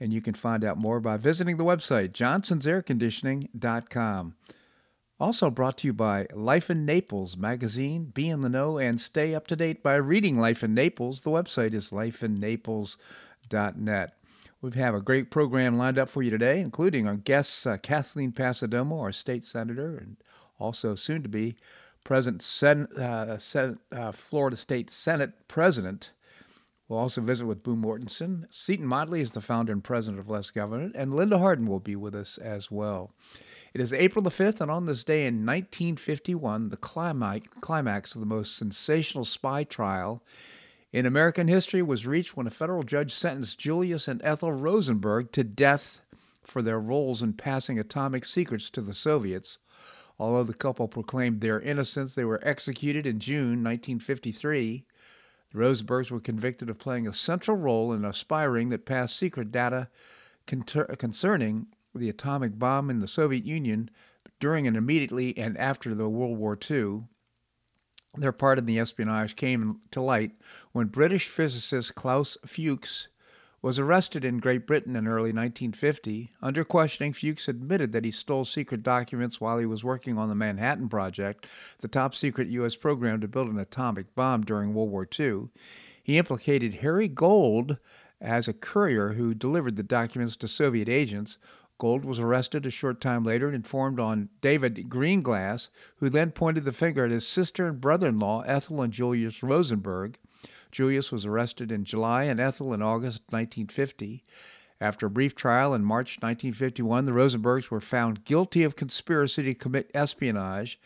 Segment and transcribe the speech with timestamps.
[0.00, 4.34] and you can find out more by visiting the website johnsonsairconditioning.com.
[5.20, 8.12] Also brought to you by Life in Naples magazine.
[8.14, 11.22] Be in the know and stay up to date by reading Life in Naples.
[11.22, 14.12] The website is lifeinnaples.net.
[14.60, 18.32] We have a great program lined up for you today, including our guests uh, Kathleen
[18.32, 20.16] Passidomo, our state senator, and
[20.58, 21.56] also soon to be
[22.04, 26.10] present Sen- uh, Sen- uh, Florida State Senate president.
[26.88, 28.46] We'll also visit with Boo Mortenson.
[28.48, 31.94] Seton Motley is the founder and president of Less Government, and Linda Harden will be
[31.94, 33.12] with us as well.
[33.74, 38.26] It is April the 5th, and on this day in 1951, the climax of the
[38.26, 40.22] most sensational spy trial
[40.90, 45.44] in American history was reached when a federal judge sentenced Julius and Ethel Rosenberg to
[45.44, 46.00] death
[46.42, 49.58] for their roles in passing atomic secrets to the Soviets.
[50.18, 54.86] Although the couple proclaimed their innocence, they were executed in June 1953.
[55.52, 59.16] The Rosenbergs were convicted of playing a central role in a spy ring that passed
[59.16, 59.88] secret data
[60.46, 63.90] concerning the atomic bomb in the Soviet Union
[64.40, 67.04] during and immediately and after the World War II.
[68.16, 70.32] Their part in the espionage came to light
[70.72, 73.08] when British physicist Klaus Fuchs
[73.60, 76.32] was arrested in Great Britain in early 1950.
[76.40, 80.34] Under questioning, Fuchs admitted that he stole secret documents while he was working on the
[80.34, 81.46] Manhattan Project,
[81.80, 82.76] the top secret U.S.
[82.76, 85.48] program to build an atomic bomb during World War II.
[86.02, 87.78] He implicated Harry Gold
[88.20, 91.38] as a courier who delivered the documents to Soviet agents,
[91.78, 96.64] Gold was arrested a short time later and informed on David Greenglass, who then pointed
[96.64, 100.18] the finger at his sister and brother in law, Ethel and Julius Rosenberg.
[100.70, 104.24] Julius was arrested in July and Ethel in August 1950.
[104.80, 109.54] After a brief trial in March 1951, the Rosenbergs were found guilty of conspiracy to
[109.54, 110.80] commit espionage.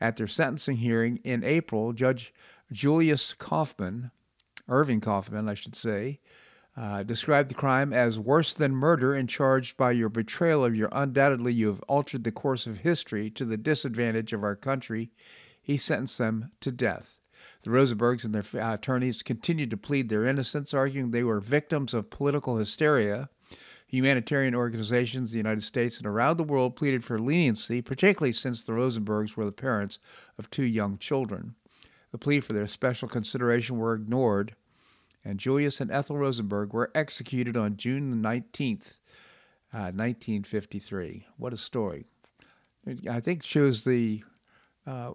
[0.00, 2.34] At their sentencing hearing in April, Judge
[2.70, 4.10] Julius Kaufman,
[4.68, 6.20] Irving Kaufman, I should say,
[6.76, 10.90] uh, described the crime as worse than murder and charged by your betrayal of your
[10.92, 15.10] undoubtedly you have altered the course of history to the disadvantage of our country.
[15.62, 17.15] He sentenced them to death.
[17.66, 21.94] The Rosenbergs and their uh, attorneys continued to plead their innocence, arguing they were victims
[21.94, 23.28] of political hysteria.
[23.88, 28.62] Humanitarian organizations in the United States and around the world pleaded for leniency, particularly since
[28.62, 29.98] the Rosenbergs were the parents
[30.38, 31.56] of two young children.
[32.12, 34.54] The plea for their special consideration were ignored
[35.24, 38.98] and Julius and Ethel Rosenberg were executed on June 19th,
[39.74, 41.26] uh, 1953.
[41.36, 42.04] What a story.
[43.10, 44.22] I think shows the
[44.86, 45.14] uh,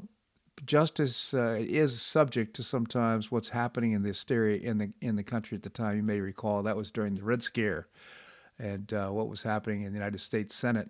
[0.66, 5.24] justice uh, is subject to sometimes what's happening in the hysteria in the in the
[5.24, 5.98] country at the time.
[5.98, 7.88] You may recall that was during the Red Scare,
[8.60, 10.90] and uh, what was happening in the United States Senate.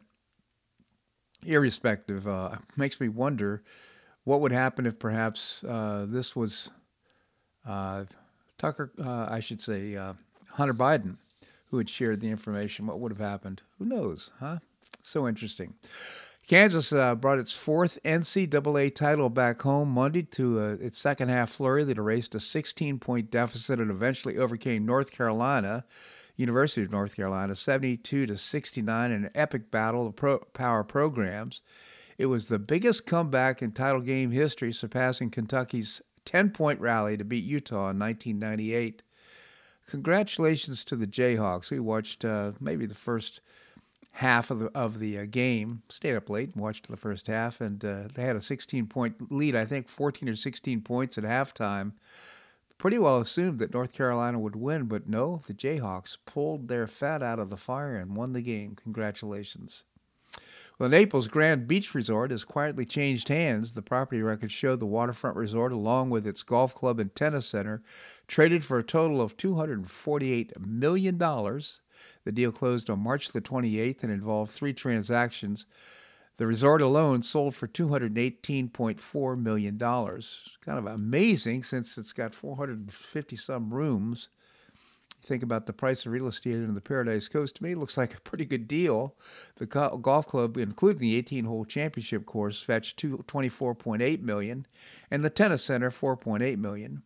[1.44, 3.64] Irrespective, uh, makes me wonder
[4.26, 6.70] what would happen if perhaps uh, this was
[8.62, 10.14] Tucker, uh, I should say, uh,
[10.48, 11.18] Hunter Biden,
[11.66, 13.64] who had shared the information, what would have happened?
[13.80, 14.60] Who knows, huh?
[15.02, 15.74] So interesting.
[16.48, 21.52] Kansas uh, brought its fourth NCAA title back home Monday to uh, its second half
[21.52, 25.86] flurry that erased a 16 point deficit and eventually overcame North Carolina,
[26.36, 31.62] University of North Carolina, 72 to 69 in an epic battle of pro- power programs.
[32.18, 37.24] It was the biggest comeback in title game history, surpassing Kentucky's 10 point rally to
[37.24, 39.04] beat Utah in 1998.
[39.88, 41.72] Congratulations to the Jayhawks.
[41.72, 43.42] We watched uh, maybe the first
[44.12, 45.84] half of the of the uh, game.
[45.90, 49.32] Stayed up late and watched the first half, and uh, they had a 16 point
[49.32, 49.56] lead.
[49.56, 51.94] I think 14 or 16 points at halftime.
[52.78, 57.22] Pretty well assumed that North Carolina would win, but no, the Jayhawks pulled their fat
[57.22, 58.76] out of the fire and won the game.
[58.76, 59.84] Congratulations.
[60.80, 63.74] Well, Naples Grand Beach Resort has quietly changed hands.
[63.74, 67.84] The property records show the waterfront resort, along with its golf club and tennis center,
[68.28, 71.20] traded for a total of $248 million.
[72.24, 75.66] The deal closed on March the 28th and involved three transactions.
[76.38, 79.78] The resort alone sold for $218.4 million.
[79.80, 84.30] Kind of amazing since it's got 450 some rooms
[85.24, 87.98] think about the price of real estate in the Paradise Coast, to me, it looks
[87.98, 89.16] like a pretty good deal.
[89.58, 94.66] The golf club, including the 18-hole championship course, fetched 24.8 million,
[95.10, 97.04] and the tennis center 4.8 million.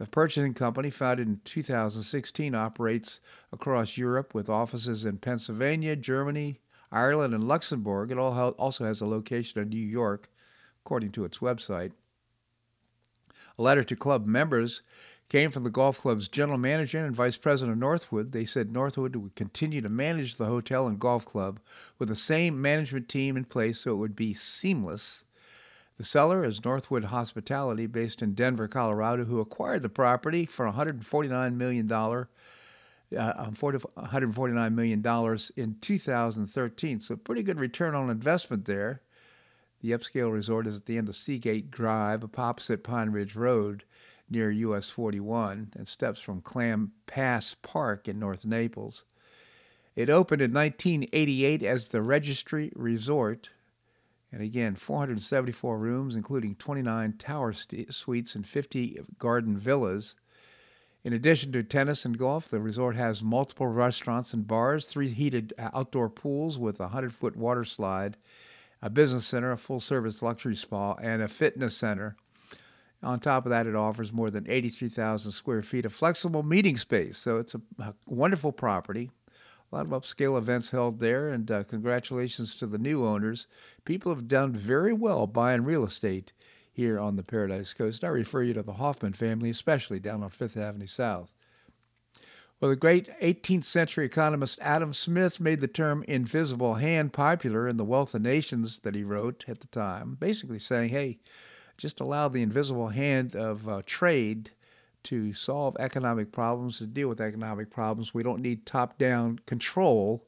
[0.00, 3.20] The purchasing company, founded in 2016, operates
[3.52, 6.58] across Europe with offices in Pennsylvania, Germany,
[6.90, 8.10] Ireland, and Luxembourg.
[8.10, 10.30] It also has a location in New York,
[10.82, 11.92] according to its website.
[13.58, 14.80] A letter to club members
[15.28, 18.32] came from the golf club's general manager and vice president of Northwood.
[18.32, 21.60] They said Northwood would continue to manage the hotel and golf club
[21.98, 25.24] with the same management team in place so it would be seamless.
[26.00, 31.54] The seller is Northwood Hospitality, based in Denver, Colorado, who acquired the property for $149
[31.56, 31.92] million.
[31.92, 32.24] Uh,
[33.12, 37.00] $149 million in 2013.
[37.00, 39.02] So, pretty good return on investment there.
[39.82, 43.84] The upscale resort is at the end of Seagate Drive, opposite Pine Ridge Road
[44.30, 49.04] near US 41 and steps from Clam Pass Park in North Naples.
[49.94, 53.50] It opened in 1988 as the Registry Resort,
[54.32, 60.14] and again, 474 rooms, including 29 tower st- suites and 50 garden villas.
[61.02, 65.52] In addition to tennis and golf, the resort has multiple restaurants and bars, three heated
[65.58, 68.16] uh, outdoor pools with a 100 foot water slide,
[68.82, 72.16] a business center, a full service luxury spa, and a fitness center.
[73.02, 77.16] On top of that, it offers more than 83,000 square feet of flexible meeting space.
[77.16, 79.10] So it's a, a wonderful property.
[79.72, 83.46] A lot of upscale events held there, and uh, congratulations to the new owners.
[83.84, 86.32] People have done very well buying real estate
[86.72, 88.02] here on the Paradise Coast.
[88.02, 91.32] I refer you to the Hoffman family, especially down on Fifth Avenue South.
[92.60, 97.76] Well, the great 18th century economist Adam Smith made the term invisible hand popular in
[97.76, 101.20] The Wealth of Nations that he wrote at the time, basically saying, hey,
[101.78, 104.50] just allow the invisible hand of uh, trade
[105.04, 108.14] to solve economic problems, to deal with economic problems.
[108.14, 110.26] We don't need top down control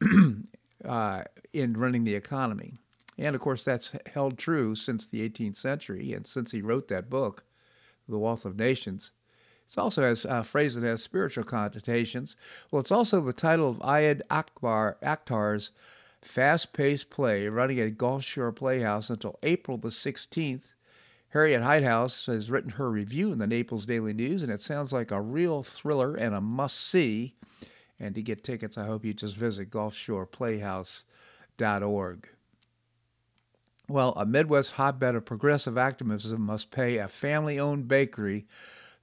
[0.84, 1.22] uh,
[1.52, 2.74] in running the economy.
[3.18, 7.08] And of course, that's held true since the 18th century and since he wrote that
[7.08, 7.44] book,
[8.08, 9.12] The Wealth of Nations.
[9.68, 12.36] It also has a phrase that has spiritual connotations.
[12.70, 15.70] Well, it's also the title of Ayad Akbar Akhtar's
[16.20, 20.68] fast paced play running at Gulf Shore Playhouse until April the 16th
[21.34, 25.10] Harriet Heithaus has written her review in the Naples Daily News, and it sounds like
[25.10, 27.34] a real thriller and a must see.
[27.98, 32.28] And to get tickets, I hope you just visit GulfshorePlayhouse.org.
[33.88, 38.46] Well, a Midwest hotbed of progressive activism must pay a family owned bakery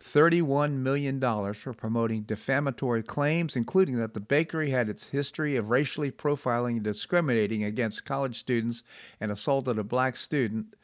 [0.01, 1.19] $31 million
[1.53, 6.83] for promoting defamatory claims, including that the bakery had its history of racially profiling and
[6.83, 8.83] discriminating against college students
[9.19, 10.75] and assaulted a black student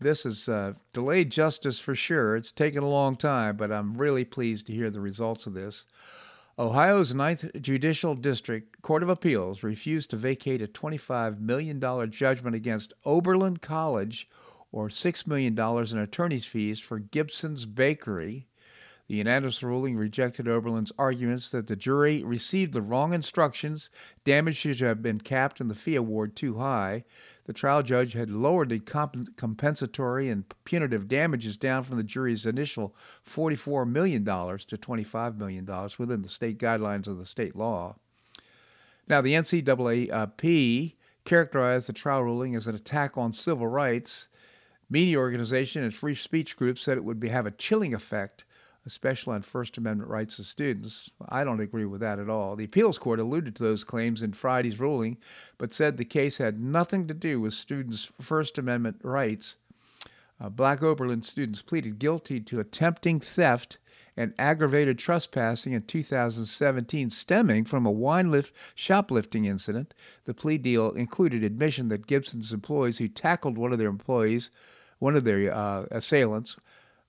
[0.00, 2.36] this is uh, delayed justice for sure.
[2.36, 5.84] It's taken a long time, but I'm really pleased to hear the results of this.
[6.58, 11.78] Ohio's Ninth Judicial District Court of Appeals refused to vacate a $25 million
[12.10, 14.28] judgment against Oberlin College
[14.72, 18.46] or $6 million in attorney's fees for Gibson's Bakery.
[19.08, 23.88] The unanimous ruling rejected Oberlin's arguments that the jury received the wrong instructions,
[24.24, 27.04] damage should have been capped, and the fee award too high.
[27.44, 32.46] The trial judge had lowered the comp- compensatory and punitive damages down from the jury's
[32.46, 35.64] initial $44 million to $25 million
[35.98, 37.94] within the state guidelines of the state law.
[39.06, 40.94] Now, the NCAAP
[41.24, 44.26] characterized the trial ruling as an attack on civil rights.
[44.90, 48.44] Media organization and free speech groups said it would be, have a chilling effect
[48.86, 51.10] especially on First Amendment rights of students.
[51.28, 52.54] I don't agree with that at all.
[52.54, 55.18] The appeals court alluded to those claims in Friday's ruling,
[55.58, 59.56] but said the case had nothing to do with students' First Amendment rights.
[60.40, 63.78] Uh, Black Oberlin students pleaded guilty to attempting theft
[64.16, 69.94] and aggravated trespassing in 2017, stemming from a wine lift shoplifting incident.
[70.24, 74.50] The plea deal included admission that Gibson's employees who tackled one of their employees,
[74.98, 76.56] one of their uh, assailants,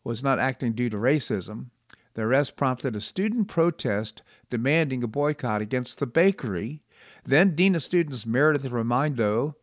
[0.08, 1.66] was not acting due to racism.
[2.14, 6.82] The arrest prompted a student protest demanding a boycott against the bakery.
[7.26, 9.58] Then Dean of Students Meredith Raimondo,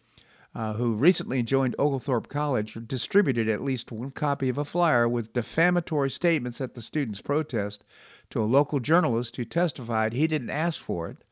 [0.55, 5.33] uh, who recently joined Oglethorpe College, distributed at least one copy of a flyer with
[5.33, 7.83] defamatory statements at the students' protest
[8.29, 11.24] to a local journalist who testified he didn't ask for it.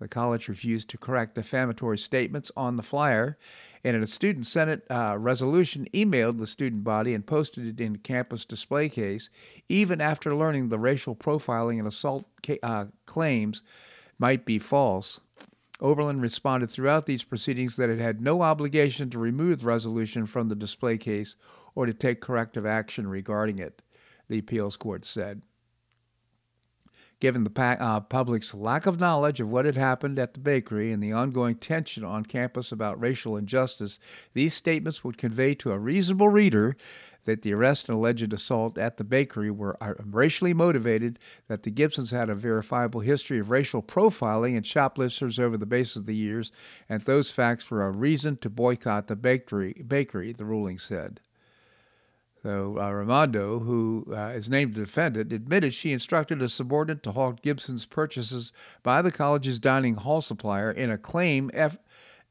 [0.00, 3.36] The college refused to correct defamatory statements on the flyer,
[3.82, 7.96] and in a student senate uh, resolution emailed the student body and posted it in
[7.96, 9.28] campus display case,
[9.68, 13.62] even after learning the racial profiling and assault ca- uh, claims
[14.18, 15.20] might be false.
[15.80, 20.48] Oberlin responded throughout these proceedings that it had no obligation to remove the resolution from
[20.48, 21.36] the display case
[21.74, 23.80] or to take corrective action regarding it,
[24.28, 25.42] the appeals court said.
[27.20, 31.02] Given the uh, public's lack of knowledge of what had happened at the bakery and
[31.02, 33.98] the ongoing tension on campus about racial injustice,
[34.34, 36.76] these statements would convey to a reasonable reader
[37.24, 41.70] that the arrest and alleged assault at the bakery were uh, racially motivated, that the
[41.70, 46.16] Gibsons had a verifiable history of racial profiling and shoplifters over the base of the
[46.16, 46.52] years,
[46.88, 51.20] and those facts were a reason to boycott the bakery, bakery the ruling said.
[52.42, 57.12] So uh, Raimondo, who uh, is named the defendant, admitted she instructed a subordinate to
[57.12, 58.52] halt Gibson's purchases
[58.82, 61.50] by the college's dining hall supplier in a claim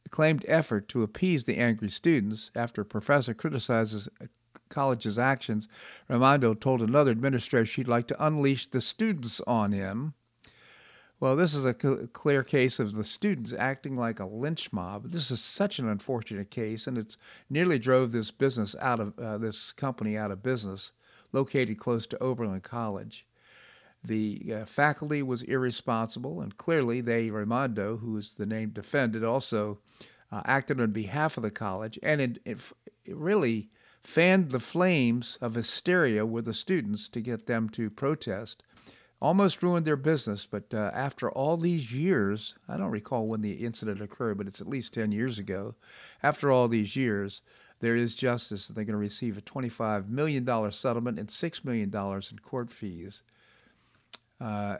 [0.10, 2.52] claimed effort to appease the angry students.
[2.56, 4.08] After a professor criticizes
[4.70, 5.68] college's actions,
[6.10, 10.14] Raimondo told another administrator she'd like to unleash the students on him.
[11.20, 15.10] Well, this is a clear case of the students acting like a lynch mob.
[15.10, 17.18] This is such an unfortunate case, and it's
[17.50, 20.92] nearly drove this business out of uh, this company out of business,
[21.32, 23.26] located close to Oberlin College.
[24.04, 29.80] The uh, faculty was irresponsible, and clearly they, Raimondo, who is the name defended, also
[30.32, 32.60] uh, acted on behalf of the college, and it, it,
[33.06, 33.72] it really
[34.04, 38.62] fanned the flames of hysteria with the students to get them to protest
[39.22, 40.46] almost ruined their business.
[40.46, 44.62] But uh, after all these years, I don't recall when the incident occurred, but it's
[44.62, 45.76] at least 10 years ago.
[46.24, 47.42] After all these years,
[47.80, 48.68] there is justice.
[48.68, 53.22] and They're going to receive a $25 million settlement and $6 million in court fees.
[54.40, 54.78] Uh,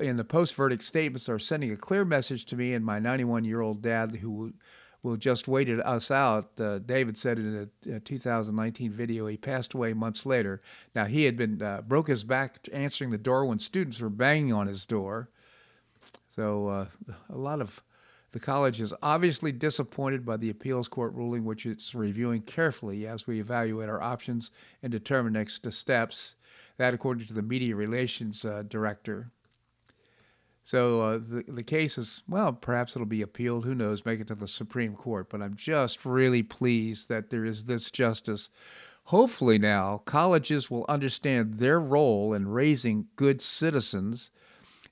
[0.00, 3.44] in the post verdict statements are sending a clear message to me and my 91
[3.44, 4.52] year old dad who
[5.04, 6.58] will just waited us out.
[6.58, 10.62] Uh, David said in a, a, 2019 video he passed away months later.
[10.94, 14.52] Now he had been uh, broke his back answering the door when students were banging
[14.52, 15.28] on his door.
[16.34, 16.86] So uh,
[17.30, 17.82] a lot of
[18.32, 23.26] the college is obviously disappointed by the appeals court ruling, which it's reviewing carefully as
[23.28, 24.50] we evaluate our options
[24.82, 26.34] and determine next steps.
[26.78, 29.30] That, according to the media relations uh, director.
[30.66, 33.66] So uh, the the case is well, perhaps it'll be appealed.
[33.66, 34.06] Who knows?
[34.06, 35.28] Make it to the Supreme Court.
[35.28, 38.48] But I'm just really pleased that there is this justice.
[39.08, 44.30] Hopefully now colleges will understand their role in raising good citizens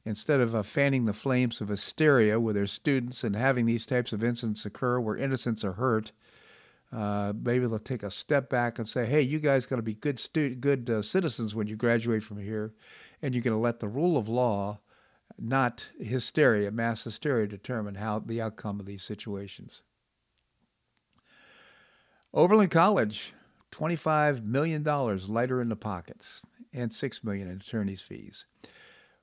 [0.04, 4.12] instead of uh, fanning the flames of hysteria with their students and having these types
[4.12, 6.12] of incidents occur where innocents are hurt.
[6.92, 9.94] Uh, maybe they'll take a step back and say, "Hey, you guys got to be
[9.94, 12.74] good stu- good uh, citizens when you graduate from here,
[13.22, 14.78] and you're going to let the rule of law."
[15.38, 19.82] Not hysteria, mass hysteria, determine how the outcome of these situations.
[22.34, 23.34] Oberlin College,
[23.72, 28.46] $25 million lighter in the pockets and 6 million in attorney's fees.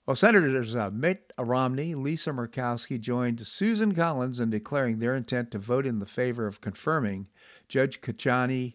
[0.06, 5.60] Well, Senators uh, Mitt Romney, Lisa Murkowski joined Susan Collins in declaring their intent to
[5.60, 7.28] vote in the favor of confirming
[7.68, 8.74] Judge Ketanji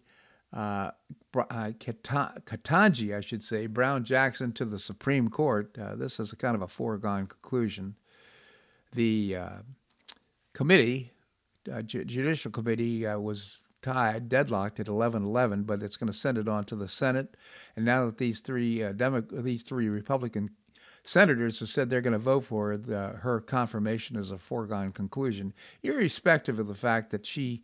[0.55, 0.93] uh,
[1.37, 5.77] uh, Ketanji, I should say, Brown Jackson to the Supreme Court.
[5.77, 7.97] Uh, this is a kind of a foregone conclusion.
[8.93, 9.51] The uh,
[10.53, 11.13] committee,
[11.71, 16.65] uh, Judicial Committee, was tied, deadlocked at 11-11, but it's going to send it on
[16.67, 17.37] to the Senate.
[17.75, 20.51] And now that these three Demo- these three Republican
[21.03, 25.53] senators have said they're going to vote for the, her confirmation as a foregone conclusion,
[25.83, 27.63] irrespective of the fact that she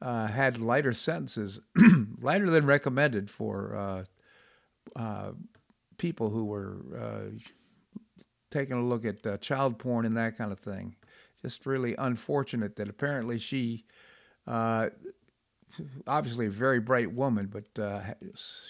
[0.00, 1.60] uh, had lighter sentences,
[2.20, 4.04] lighter than recommended for uh,
[5.00, 5.32] uh,
[5.96, 7.30] people who were uh,
[8.50, 10.94] taking a look at uh, child porn and that kind of thing.
[11.42, 13.84] Just really unfortunate that apparently she,
[16.06, 17.68] obviously a very bright woman, but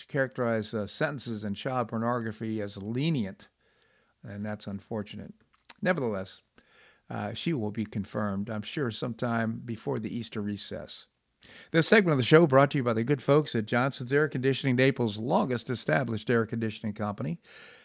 [0.09, 3.49] characterized sentences in child pornography as lenient,
[4.23, 5.33] and that's unfortunate.
[5.81, 6.43] Nevertheless,
[7.11, 11.07] uh, she will be confirmed, I'm sure, sometime before the Easter recess.
[11.71, 14.29] This segment of the show brought to you by the good folks at Johnson's Air
[14.29, 17.39] Conditioning, Naples' longest established air conditioning company.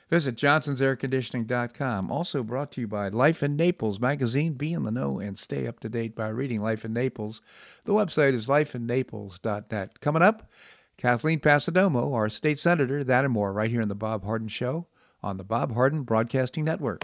[0.09, 2.11] Visit johnsonsairconditioning.com.
[2.11, 4.53] Also brought to you by Life in Naples magazine.
[4.53, 7.41] Be in the know and stay up to date by reading Life in Naples.
[7.85, 9.99] The website is lifeinnaples.net.
[10.01, 10.49] Coming up,
[10.97, 14.87] Kathleen Passidomo, our state senator, that and more right here in the Bob Harden Show
[15.23, 17.03] on the Bob Harden Broadcasting Network.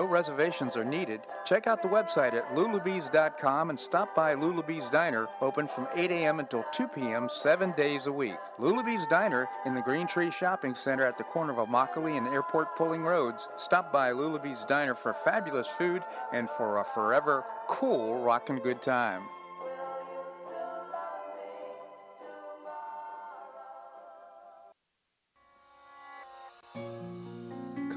[0.03, 1.21] reservations are needed.
[1.45, 6.39] Check out the website at lulabees.com and stop by Lulabee's Diner, open from 8 a.m.
[6.39, 7.29] until 2 p.m.
[7.29, 8.37] seven days a week.
[8.59, 12.75] Lulabee's Diner in the Green Tree Shopping Center at the corner of Immokalee and Airport
[12.75, 13.47] Pulling Roads.
[13.57, 19.23] Stop by Lulabee's Diner for fabulous food and for a forever cool rockin' good time.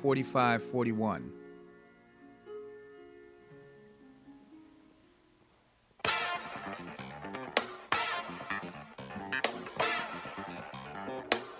[0.00, 1.32] 4541.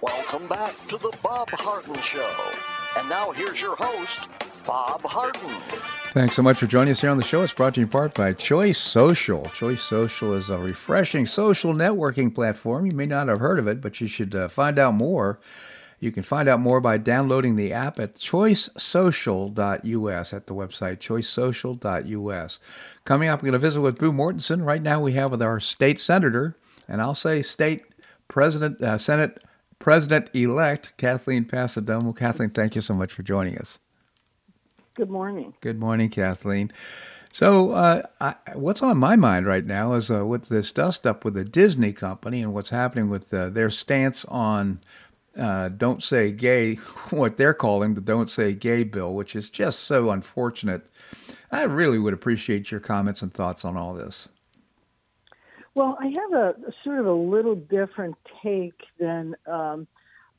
[0.01, 2.35] Welcome back to the Bob Harden Show.
[2.97, 4.21] And now here's your host,
[4.67, 5.41] Bob Harden.
[6.13, 7.43] Thanks so much for joining us here on the show.
[7.43, 9.45] It's brought to you in part by Choice Social.
[9.55, 12.87] Choice Social is a refreshing social networking platform.
[12.87, 15.39] You may not have heard of it, but you should uh, find out more
[16.01, 22.59] you can find out more by downloading the app at choicesocial.us at the website choicesocial.us.
[23.05, 24.65] Coming up, we're going to visit with Boo Mortenson.
[24.65, 26.57] Right now, we have with our state senator,
[26.89, 27.83] and I'll say state
[28.29, 29.45] president, uh, Senate
[29.79, 32.17] President elect Kathleen Passidomo.
[32.17, 33.79] Kathleen, thank you so much for joining us.
[34.95, 35.53] Good morning.
[35.61, 36.73] Good morning, Kathleen.
[37.33, 41.25] So, uh, I, what's on my mind right now is uh, what's this dust up
[41.25, 44.81] with the Disney company and what's happening with uh, their stance on
[45.39, 46.75] uh, don't say gay,
[47.11, 50.87] what they're calling the don't say gay bill, which is just so unfortunate.
[51.51, 54.29] I really would appreciate your comments and thoughts on all this.
[55.77, 59.87] Well, I have a, sort of a little different take than um,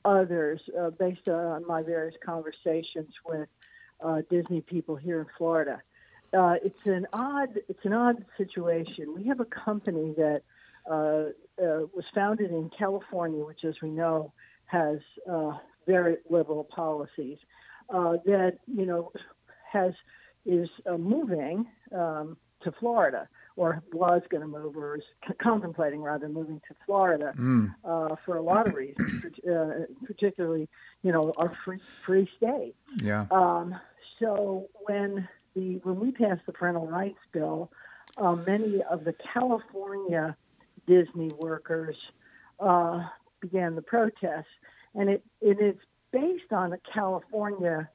[0.04, 3.48] others uh, based on my various conversations with
[4.02, 5.82] uh, Disney people here in Florida.
[6.34, 9.14] Uh, it's an odd it's an odd situation.
[9.14, 10.44] We have a company that
[10.90, 10.94] uh,
[11.62, 14.34] uh, was founded in California, which, as we know,
[14.72, 15.52] has uh,
[15.86, 17.38] very liberal policies
[17.90, 19.12] uh, that you know
[19.70, 19.94] has
[20.46, 26.02] is uh, moving um, to Florida or was going to move or is c- contemplating
[26.02, 27.70] rather moving to Florida mm.
[28.26, 30.70] for a lot of reasons, uh, particularly
[31.04, 32.76] you know our free free state.
[33.04, 33.26] Yeah.
[33.30, 33.76] Um,
[34.20, 37.72] so when the when we passed the parental rights bill,
[38.18, 40.38] uh, many of the California
[40.88, 41.98] Disney workers
[42.60, 43.04] uh,
[43.42, 44.46] began the protests,
[44.96, 45.76] and it, it is
[46.12, 47.90] based on a California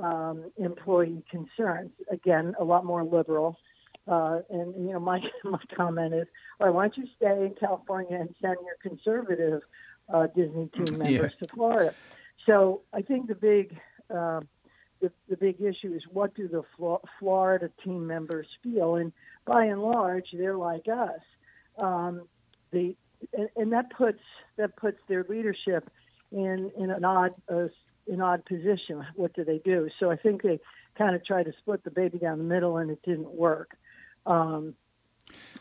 [0.00, 1.90] um, employee concerns.
[2.10, 3.56] Again, a lot more liberal.
[4.08, 6.26] Uh, and you know, my my comment is,
[6.60, 9.62] all right, why don't you stay in California and send your conservative
[10.12, 11.46] uh, Disney team members yeah.
[11.46, 11.94] to Florida?
[12.46, 13.78] So I think the big
[14.10, 14.40] uh,
[15.00, 16.62] the, the big issue is what do the
[17.18, 19.12] Florida team members feel, and
[19.44, 21.20] by and large, they're like us.
[21.80, 22.28] Um,
[22.72, 22.96] the
[23.36, 24.20] and, and that puts
[24.56, 25.90] that puts their leadership
[26.30, 27.68] in in an odd uh,
[28.08, 29.04] an odd position.
[29.16, 29.88] What do they do?
[30.00, 30.60] So I think they
[30.96, 33.76] kind of tried to split the baby down the middle, and it didn't work.
[34.26, 34.74] Um,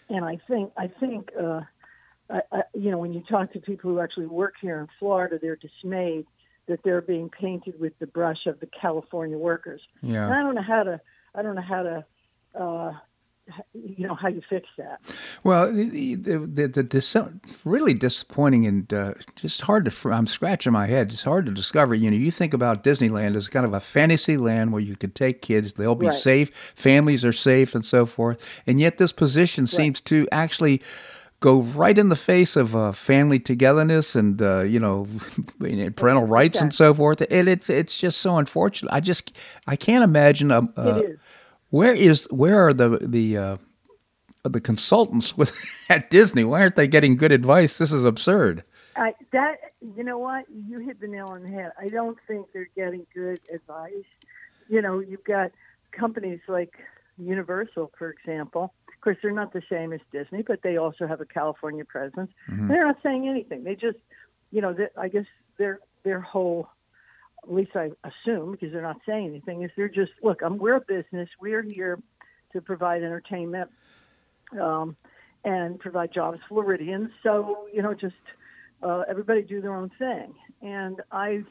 [0.10, 1.62] and I think I think uh,
[2.30, 5.40] I, I, you know when you talk to people who actually work here in Florida,
[5.42, 6.26] they're dismayed
[6.68, 9.82] that they're being painted with the brush of the California workers.
[10.02, 10.26] Yeah.
[10.26, 11.02] And I don't know how to
[11.36, 12.06] I don't know how to
[12.56, 12.94] uh,
[13.74, 15.00] you know how you fix that.
[15.44, 17.16] Well, the the, the, the dis-
[17.66, 20.12] really disappointing and uh, just hard to.
[20.12, 21.12] I'm scratching my head.
[21.12, 21.96] It's hard to discover.
[21.96, 25.16] You know, you think about Disneyland as kind of a fantasy land where you could
[25.16, 26.14] take kids; they'll be Right.
[26.14, 28.42] safe, families are safe, and so forth.
[28.68, 30.82] And yet, this position seems to actually
[31.40, 35.08] go right in the face of uh, family togetherness and uh, you know
[35.96, 37.22] parental rights and so forth.
[37.32, 38.94] And it's it's just so unfortunate.
[38.94, 39.32] I just
[39.68, 40.52] I can't imagine.
[40.52, 41.20] It is.
[41.72, 43.58] Where is where are the the uh,
[44.44, 45.58] the consultants with
[45.90, 46.44] at Disney?
[46.44, 47.78] Why aren't they getting good advice?
[47.78, 48.64] This is absurd.
[48.96, 51.72] I, that you know what you hit the nail on the head.
[51.80, 54.06] I don't think they're getting good advice.
[54.68, 55.52] You know, you've got
[55.92, 56.74] companies like
[57.18, 58.74] Universal, for example.
[58.88, 62.32] Of course, they're not the same as Disney, but they also have a California presence.
[62.68, 63.64] They're not saying anything.
[63.64, 63.98] They just,
[64.52, 65.26] you know, I guess
[65.58, 66.70] their their whole,
[67.44, 70.42] at least I assume, because they're not saying anything, is they're just look.
[70.44, 71.30] I'm, we're a business.
[71.40, 72.00] We're here
[72.54, 73.70] to provide entertainment
[74.60, 74.96] um,
[75.44, 77.10] and provide jobs for Floridians.
[77.24, 78.16] So you know, just
[78.84, 80.34] uh, everybody do their own thing.
[80.62, 81.44] And I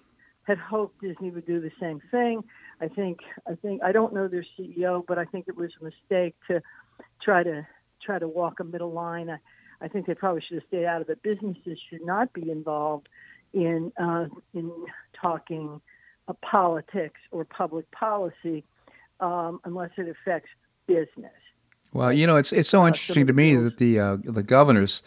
[0.45, 2.43] had hoped Disney would do the same thing.
[2.81, 5.85] I think I think I don't know their CEO, but I think it was a
[5.85, 6.63] mistake to
[7.23, 7.67] try to
[8.05, 9.31] try to walk a middle line.
[9.31, 9.39] I,
[9.83, 11.23] I think they probably should have stayed out of it.
[11.23, 13.09] Businesses should not be involved
[13.53, 14.71] in uh, in
[15.21, 15.81] talking
[16.29, 18.65] uh, politics or public policy
[19.21, 20.49] um, unless it affects
[20.87, 21.33] business.
[21.93, 25.03] Well, you know, it's it's so interesting to me that the uh, the governor's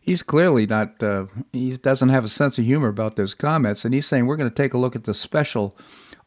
[0.00, 3.94] he's clearly not uh, he doesn't have a sense of humor about those comments, and
[3.94, 5.76] he's saying we're going to take a look at the special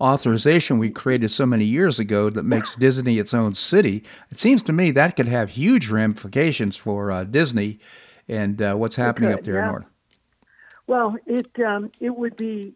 [0.02, 4.04] authorization we created so many years ago that makes Disney its own city.
[4.32, 7.80] It seems to me that could have huge ramifications for uh, Disney
[8.28, 9.63] and uh, what's happening could, up there yeah.
[9.63, 9.88] in Florida.
[10.88, 12.73] Well, it um, it would be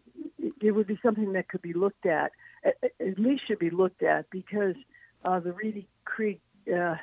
[0.60, 2.32] it would be something that could be looked at.
[2.64, 4.74] At, at least should be looked at because
[5.24, 6.40] uh, the Reedy Creek
[6.74, 6.96] uh,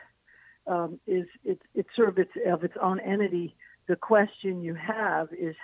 [0.68, 3.56] um, is it's it's sort of its of its own entity.
[3.88, 5.56] The question you have is,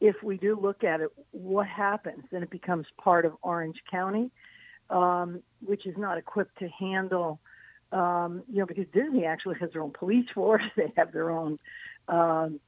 [0.00, 2.24] if we do look at it, what happens?
[2.30, 4.30] Then it becomes part of Orange County,
[4.90, 7.40] um, which is not equipped to handle.
[7.92, 10.62] Um, you know, because Disney actually has their own police force.
[10.76, 11.58] They have their own
[12.08, 12.60] um,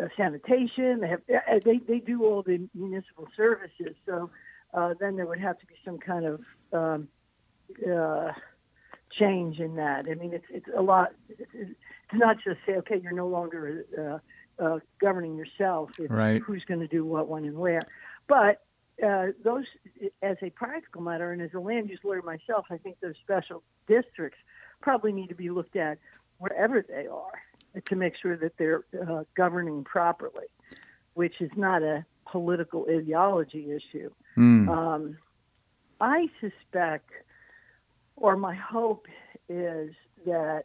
[0.00, 1.00] uh, sanitation.
[1.00, 3.94] They have uh, they they do all the municipal services.
[4.06, 4.30] So
[4.74, 6.40] uh, then there would have to be some kind of
[6.72, 7.08] um,
[7.90, 8.32] uh,
[9.18, 10.06] change in that.
[10.10, 11.12] I mean, it's it's a lot.
[11.28, 11.74] It's, it's
[12.14, 14.18] not just say, okay, you're no longer uh,
[14.62, 15.90] uh, governing yourself.
[15.98, 16.40] It's Right.
[16.42, 17.82] Who's going to do what, when, and where?
[18.28, 18.64] But
[19.04, 19.64] uh, those,
[20.22, 23.62] as a practical matter, and as a land use lawyer myself, I think those special
[23.86, 24.38] districts
[24.80, 25.98] probably need to be looked at
[26.38, 27.42] wherever they are
[27.84, 30.46] to make sure that they're uh, governing properly,
[31.14, 34.10] which is not a political ideology issue.
[34.36, 34.68] Mm.
[34.68, 35.18] Um,
[36.00, 37.10] I suspect,
[38.16, 39.06] or my hope
[39.48, 39.92] is
[40.26, 40.64] that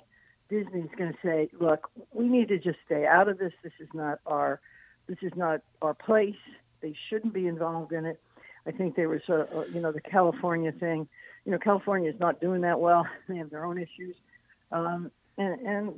[0.49, 3.53] Disney's going to say, "Look, we need to just stay out of this.
[3.63, 4.59] This is not our,
[5.07, 6.35] this is not our place.
[6.81, 8.21] They shouldn't be involved in it."
[8.65, 11.07] I think there was a, a you know, the California thing.
[11.45, 13.07] You know, California is not doing that well.
[13.27, 14.15] They have their own issues,
[14.71, 15.93] um, and and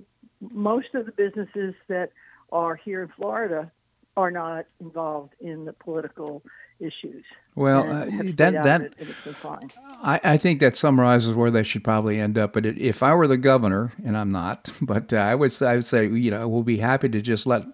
[0.51, 2.11] most of the businesses that
[2.51, 3.71] are here in Florida
[4.15, 6.43] are not involved in the political
[6.79, 7.23] issues.
[7.55, 9.71] Well, uh, that that it, and it's been fine.
[10.03, 12.53] I, I think that summarizes where they should probably end up.
[12.53, 15.67] But it, if I were the governor, and I'm not, but uh, I would say,
[15.67, 17.65] I would say, you know, we'll be happy to just let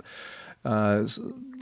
[0.66, 1.08] uh,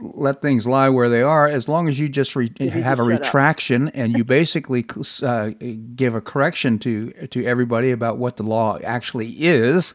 [0.02, 3.88] let things lie where they are, as long as you just re- have a retraction
[3.94, 4.86] and you basically
[5.24, 5.52] uh,
[5.96, 9.94] give a correction to to everybody about what the law actually is,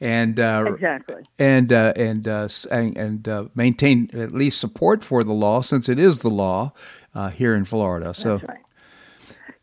[0.00, 1.22] and uh, Exactly.
[1.38, 5.88] and uh, and uh, and, and uh, maintain at least support for the law, since
[5.88, 6.72] it is the law
[7.14, 8.14] uh, here in Florida.
[8.14, 8.40] So.
[8.48, 8.58] Right.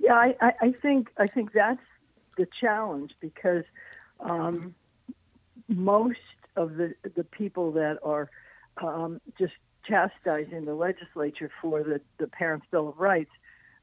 [0.01, 1.83] Yeah, I, I, I think I think that's
[2.37, 3.65] the challenge because
[4.21, 4.73] um,
[5.67, 6.17] most
[6.55, 8.29] of the the people that are
[8.81, 9.53] um, just
[9.87, 13.31] chastising the legislature for the the Parents' Bill of Rights,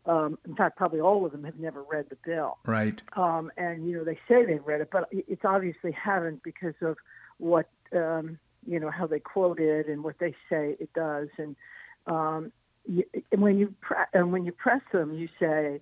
[0.07, 2.59] um, in fact, probably all of them have never read the bill.
[2.65, 3.03] Right.
[3.17, 6.97] um, and you know they say they've read it, but it's obviously haven't because of
[7.39, 11.29] what um, you know how they quote it and what they say it does.
[11.39, 11.57] And,
[12.07, 12.53] um,
[12.87, 15.81] you, and when you pre- and when you press them, you say,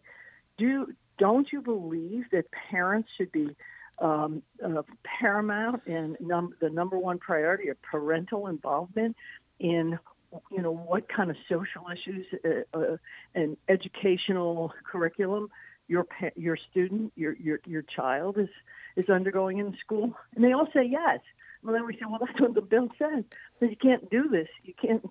[0.57, 3.57] "Do don't you believe that parents should be
[3.99, 9.17] um, uh, paramount and num- the number one priority of parental involvement
[9.59, 9.99] in
[10.51, 12.97] you know what kind of social issues uh, uh,
[13.35, 15.49] and educational curriculum
[15.87, 18.49] your pa- your student your your your child is
[18.97, 20.15] is undergoing in school.
[20.35, 21.21] And they all say yes.
[21.63, 23.25] Well then we say well that's what the bill says.
[23.61, 24.49] So you can't do this.
[24.63, 25.05] You can't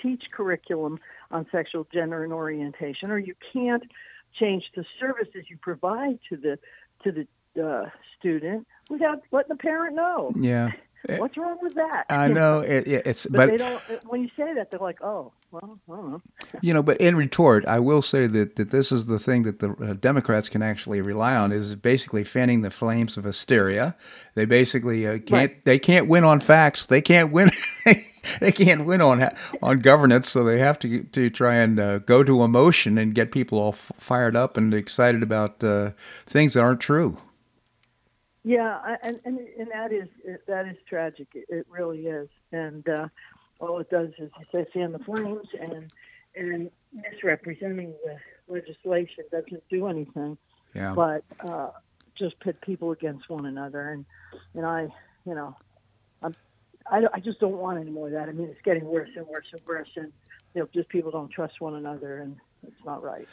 [0.00, 0.98] teach curriculum
[1.30, 3.82] on sexual gender and orientation or you can't
[4.38, 6.58] change the services you provide to the
[7.04, 7.26] to the
[7.60, 7.86] uh,
[8.18, 10.32] student without letting the parent know.
[10.38, 10.72] Yeah.
[11.18, 12.04] What's wrong with that?
[12.10, 13.82] I know it, it's but, but, they don't.
[14.06, 16.22] When you say that, they're like, "Oh, well, I don't know."
[16.62, 19.58] you know, but in retort, I will say that, that this is the thing that
[19.58, 23.96] the uh, Democrats can actually rely on is basically fanning the flames of hysteria.
[24.36, 25.64] They basically uh, can't Right.
[25.64, 26.86] they can't win on facts.
[26.86, 27.50] They can't win.
[28.40, 29.28] they can't win on
[29.60, 33.32] on governance, so they have to to try and uh, go to emotion and get
[33.32, 35.90] people all f- fired up and excited about uh,
[36.28, 37.16] things that aren't true.
[38.44, 40.08] Yeah, and and and that is
[40.48, 41.28] that is tragic.
[41.34, 42.28] It, it really is.
[42.50, 43.08] And uh,
[43.60, 45.92] all it does is they fan the flames, and
[46.34, 48.16] and misrepresenting the
[48.52, 50.36] legislation doesn't do anything,
[50.74, 50.94] Yeah.
[50.94, 51.70] but uh,
[52.18, 53.90] just pit people against one another.
[53.90, 54.04] And
[54.54, 54.88] and I,
[55.24, 55.56] you know,
[56.20, 56.34] I'm
[56.90, 58.28] I, I just don't want any more of that.
[58.28, 60.12] I mean, it's getting worse and worse and worse, and
[60.54, 63.28] you know, just people don't trust one another, and it's not right.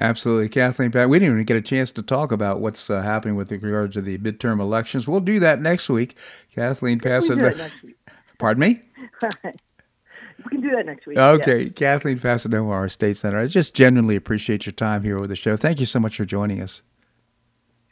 [0.00, 0.90] Absolutely, Kathleen.
[0.90, 3.92] Pat, we didn't even get a chance to talk about what's uh, happening with regard
[3.92, 5.06] to the midterm elections.
[5.06, 6.16] We'll do that next week.
[6.52, 7.96] Kathleen, pass We do it next week.
[8.38, 8.82] Pardon me.
[9.44, 11.16] we can do that next week.
[11.16, 11.28] yeah.
[11.28, 13.38] Okay, Kathleen Passidomo, our state senator.
[13.40, 15.56] I just genuinely appreciate your time here with the show.
[15.56, 16.82] Thank you so much for joining us.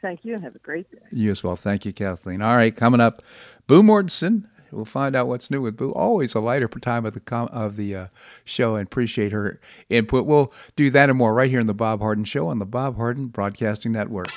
[0.01, 0.97] Thank you, and have a great day.
[1.13, 1.55] You as well.
[1.55, 2.41] Thank you, Kathleen.
[2.41, 3.21] All right, coming up,
[3.67, 4.43] Boo Mortenson.
[4.73, 5.91] We'll find out what's new with Boo.
[5.91, 8.07] Always a lighter time of the com- of the uh,
[8.43, 9.59] show, and appreciate her
[9.89, 10.25] input.
[10.25, 12.97] We'll do that and more right here in the Bob Harden Show on the Bob
[12.97, 14.31] Harden Broadcasting Network.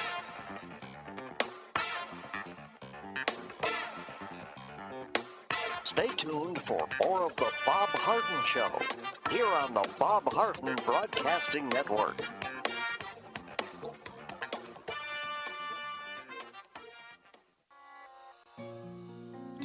[5.85, 8.71] Stay tuned for more of the Bob Harden Show
[9.31, 12.21] here on the Bob Harden Broadcasting Network.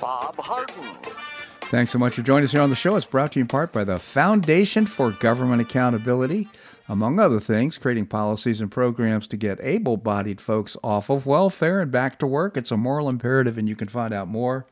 [0.00, 0.96] Bob Harden.
[1.62, 2.96] Thanks so much for joining us here on the show.
[2.96, 6.48] It's brought to you in part by the Foundation for Government Accountability,
[6.88, 11.80] among other things, creating policies and programs to get able bodied folks off of welfare
[11.80, 12.56] and back to work.
[12.56, 14.66] It's a moral imperative, and you can find out more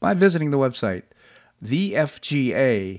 [0.00, 1.02] by visiting the website,
[1.62, 2.96] thefga.org.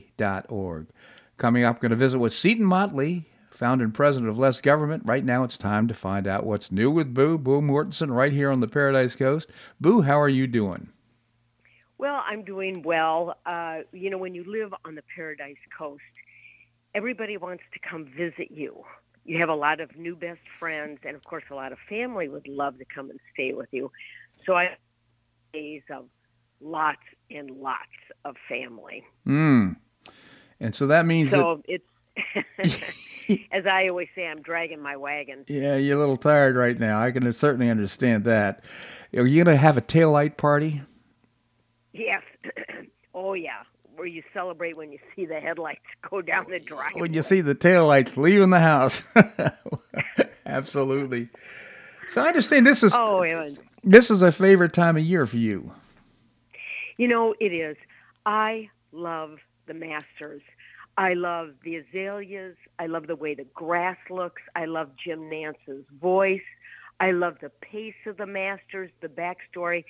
[1.38, 5.02] Coming up, I'm going to visit with Seton Motley, founder and president of Less Government.
[5.06, 8.52] Right now, it's time to find out what's new with Boo, Boo Mortenson, right here
[8.52, 9.49] on the Paradise Coast.
[9.82, 10.89] Boo, how are you doing?
[12.04, 13.38] Well, I'm doing well.
[13.46, 16.02] Uh, you know, when you live on the Paradise Coast,
[16.94, 18.84] everybody wants to come visit you.
[19.24, 22.28] You have a lot of new best friends, and of course, a lot of family
[22.28, 23.89] would love to come and stay with you.
[24.46, 24.78] So I have
[25.54, 26.08] days of
[26.60, 27.00] lots
[27.32, 27.80] and lots
[28.26, 29.06] of family.
[29.26, 29.78] Mm.
[30.60, 31.88] And so that means that So it's,
[33.54, 35.46] as I always say, I'm dragging my wagon.
[35.48, 37.02] Yeah, you're a little tired right now.
[37.02, 38.66] I can certainly understand that.
[39.16, 40.82] Are you going to have a taillight party?
[41.93, 42.21] Yes.
[43.13, 43.63] oh, yeah.
[43.95, 47.01] Where you celebrate when you see the headlights go down the driveway.
[47.01, 49.03] When you see the taillights leaving the house.
[50.45, 51.29] Absolutely.
[52.08, 55.38] So I understand this is Oh, was, this is a favorite time of year for
[55.38, 55.71] you.
[56.97, 57.77] You know, it is.
[58.25, 60.41] I love the Masters.
[60.97, 62.56] I love the azaleas.
[62.77, 64.41] I love the way the grass looks.
[64.56, 66.41] I love Jim Nantz's voice.
[66.99, 69.86] I love the pace of the Masters, the backstory.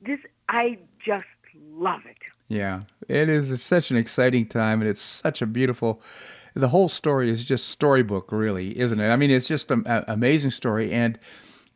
[0.00, 1.26] This, I just
[1.72, 2.16] love it.
[2.48, 6.00] Yeah, it is such an exciting time, and it's such a beautiful.
[6.54, 9.08] The whole story is just storybook, really, isn't it?
[9.08, 11.18] I mean, it's just an amazing story, and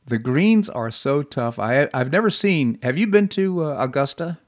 [0.06, 1.58] the greens are so tough.
[1.58, 2.78] I I've never seen.
[2.82, 4.38] Have you been to uh, Augusta?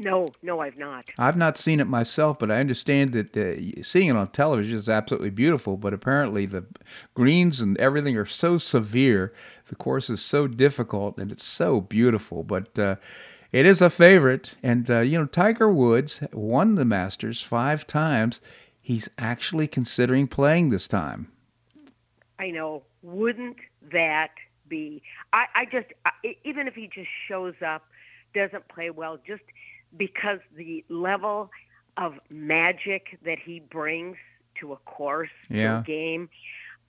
[0.00, 1.04] No, no, I've not.
[1.18, 4.88] I've not seen it myself, but I understand that uh, seeing it on television is
[4.88, 5.76] absolutely beautiful.
[5.76, 6.64] But apparently, the
[7.12, 9.34] greens and everything are so severe.
[9.68, 12.42] The course is so difficult, and it's so beautiful.
[12.42, 12.96] But uh,
[13.52, 18.40] it is a favorite, and uh, you know, Tiger Woods won the Masters five times.
[18.80, 21.30] He's actually considering playing this time.
[22.38, 22.84] I know.
[23.02, 23.58] Wouldn't
[23.92, 24.30] that
[24.66, 25.02] be?
[25.34, 26.10] I, I just, I,
[26.44, 27.84] even if he just shows up,
[28.34, 29.42] doesn't play well, just
[29.96, 31.50] because the level
[31.96, 34.16] of magic that he brings
[34.60, 35.80] to a course, yeah.
[35.80, 36.28] a game,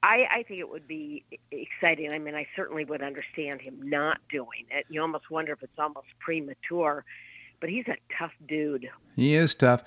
[0.03, 2.11] I, I think it would be exciting.
[2.11, 4.85] I mean, I certainly would understand him not doing it.
[4.89, 7.05] You almost wonder if it's almost premature,
[7.59, 8.89] but he's a tough dude.
[9.15, 9.83] He is tough.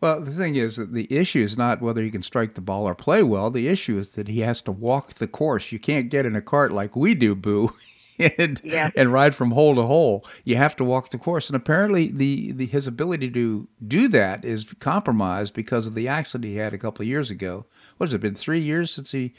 [0.00, 2.88] Well, the thing is that the issue is not whether he can strike the ball
[2.88, 3.50] or play well.
[3.50, 5.72] The issue is that he has to walk the course.
[5.72, 7.72] You can't get in a cart like we do, Boo.
[8.18, 8.92] and, yes.
[8.96, 10.24] and ride from hole to hole.
[10.44, 14.44] You have to walk the course, and apparently the, the his ability to do that
[14.44, 17.66] is compromised because of the accident he had a couple of years ago.
[17.96, 18.34] What has it been?
[18.34, 19.34] Three years since he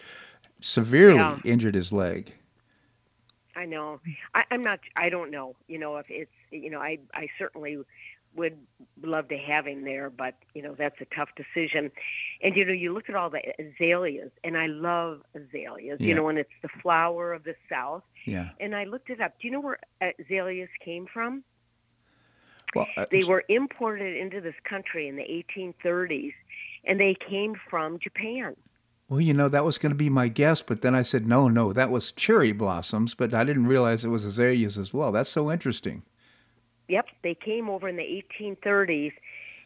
[0.61, 1.39] severely yeah.
[1.43, 2.33] injured his leg.
[3.55, 3.99] I know.
[4.33, 4.79] I, I'm not.
[4.95, 5.55] I don't know.
[5.67, 6.31] You know if it's.
[6.51, 7.77] You know, I I certainly
[8.35, 8.57] would
[9.01, 11.91] love to have him there, but you know that's a tough decision.
[12.41, 15.97] And you know, you look at all the azaleas, and I love azaleas.
[15.99, 16.07] Yeah.
[16.07, 18.03] You know, and it's the flower of the South.
[18.25, 18.49] Yeah.
[18.59, 19.33] And I looked it up.
[19.41, 21.43] Do you know where azaleas came from?
[22.75, 26.33] Well, uh, they were imported into this country in the 1830s,
[26.85, 28.55] and they came from Japan.
[29.09, 31.47] Well, you know, that was going to be my guess, but then I said, no,
[31.47, 35.11] no, that was cherry blossoms, but I didn't realize it was azaleas as well.
[35.11, 36.03] That's so interesting.
[36.89, 39.13] Yep, they came over in the 1830s,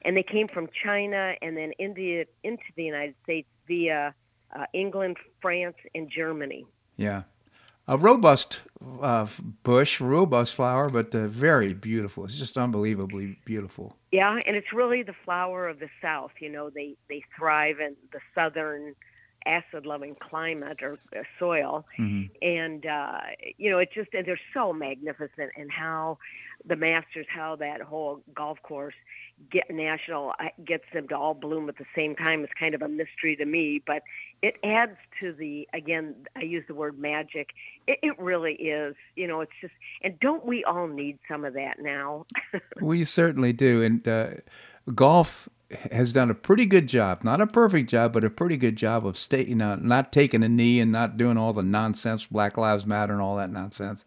[0.03, 4.13] and they came from China and then India into the United States via
[4.55, 6.65] uh, England, France, and Germany.
[6.97, 7.23] Yeah,
[7.88, 8.62] a robust
[9.01, 9.27] uh,
[9.63, 12.23] bush, robust flower, but uh, very beautiful.
[12.25, 13.95] It's just unbelievably beautiful.
[14.12, 16.31] Yeah, and it's really the flower of the South.
[16.39, 18.95] You know, they they thrive in the southern
[19.45, 22.23] acid loving climate or uh, soil mm-hmm.
[22.41, 23.19] and uh
[23.57, 26.17] you know it's just and they're so magnificent and how
[26.65, 28.95] the masters how that whole golf course
[29.52, 30.34] get national
[30.65, 33.45] gets them to all bloom at the same time is kind of a mystery to
[33.45, 34.04] me but
[34.41, 37.49] it adds to the again i use the word magic.
[37.88, 41.54] It, it really is you know it's just and don't we all need some of
[41.54, 42.26] that now?
[42.82, 44.30] We certainly do and uh,
[44.93, 45.49] golf
[45.91, 49.05] has done a pretty good job, not a perfect job, but a pretty good job
[49.05, 52.57] of stay, you know, not taking a knee and not doing all the nonsense, Black
[52.57, 54.05] Lives Matter and all that nonsense.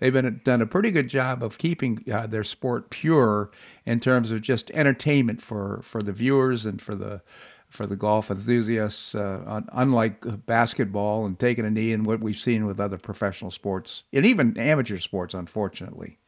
[0.00, 3.50] They've been done a pretty good job of keeping uh, their sport pure
[3.86, 7.22] in terms of just entertainment for, for the viewers and for the
[7.68, 9.14] for the golf enthusiasts.
[9.14, 14.04] Uh, unlike basketball and taking a knee and what we've seen with other professional sports
[14.12, 16.18] and even amateur sports, unfortunately.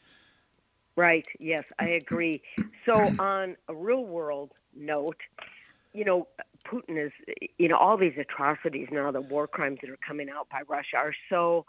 [0.97, 1.25] Right.
[1.39, 2.43] Yes, I agree.
[2.85, 5.19] So on a real world note,
[5.93, 6.29] you know,
[6.65, 7.13] Putin is,
[7.59, 10.97] you know, all these atrocities now, the war crimes that are coming out by Russia
[10.97, 11.67] are so,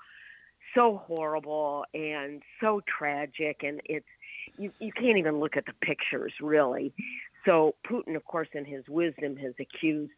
[0.76, 4.06] so horrible and so tragic, and it's
[4.58, 6.94] you, you can't even look at the pictures really.
[7.46, 10.12] So Putin, of course, in his wisdom, has accused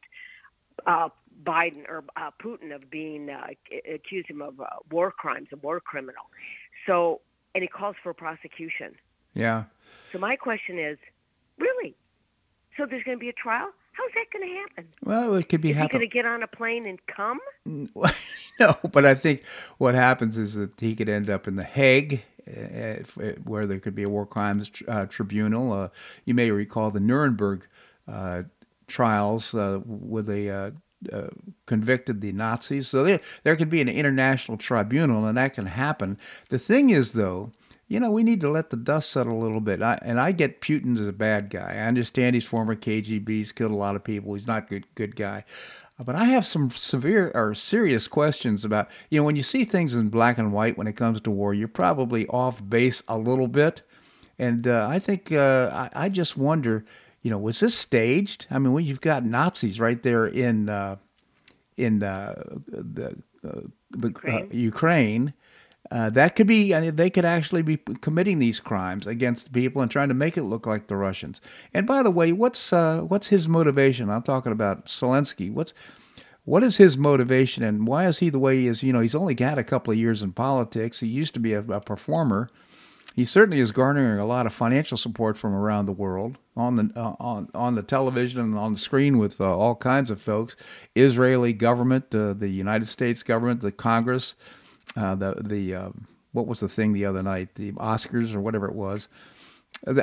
[0.85, 1.09] uh,
[1.43, 3.47] Biden or uh, Putin of being uh,
[3.91, 6.23] accused him of uh, war crimes, a war criminal.
[6.85, 7.21] So,
[7.55, 8.95] and he calls for prosecution.
[9.33, 9.63] Yeah.
[10.11, 10.97] So my question is,
[11.57, 11.95] really,
[12.77, 13.69] so there's going to be a trial?
[13.93, 14.87] How's that going to happen?
[15.03, 15.71] Well, it could be.
[15.71, 17.39] Is happen- he going to get on a plane and come?
[18.59, 19.43] no, but I think
[19.77, 23.03] what happens is that he could end up in the Hague, uh,
[23.43, 25.73] where there could be a war crimes uh, tribunal.
[25.73, 25.89] Uh,
[26.25, 27.67] you may recall the Nuremberg
[28.07, 28.43] uh,
[28.87, 30.71] trials uh, where they uh,
[31.65, 32.87] convicted the Nazis.
[32.87, 36.17] So there, there could be an international tribunal, and that can happen.
[36.49, 37.51] The thing is, though
[37.87, 39.81] you know, we need to let the dust settle a little bit.
[39.81, 41.75] I, and I get Putin as a bad guy.
[41.75, 44.33] I understand he's former KGB, he's killed a lot of people.
[44.33, 45.43] He's not a good good guy.
[46.03, 49.93] But I have some severe or serious questions about, you know, when you see things
[49.93, 53.47] in black and white when it comes to war, you're probably off base a little
[53.47, 53.83] bit.
[54.39, 56.83] And uh, I think uh, I, I, just wonder,
[57.21, 58.47] you know, was this staged?
[58.49, 60.95] I mean, well, you've got Nazis right there in uh,
[61.77, 63.15] in uh, the,
[63.47, 64.49] uh, the Ukraine.
[64.51, 65.33] Ukraine
[65.91, 69.81] Uh, that could be, I mean, they could actually be committing these crimes against people
[69.81, 71.41] and trying to make it look like the Russians.
[71.73, 74.09] And by the way, what's uh, what's his motivation?
[74.09, 75.51] I'm talking about Zelensky.
[75.51, 75.73] What's
[76.45, 78.83] what is his motivation and why is he the way he is?
[78.83, 80.99] You know, he's only got a couple of years in politics.
[80.99, 82.49] He used to be a, a performer.
[83.15, 86.91] He certainly is garnering a lot of financial support from around the world on the
[86.95, 90.55] uh, on on the television and on the screen with uh, all kinds of folks,
[90.95, 94.33] Israeli government, uh, the United States government, the Congress,
[94.95, 95.89] uh, the the uh,
[96.31, 99.07] what was the thing the other night, the Oscars or whatever it was.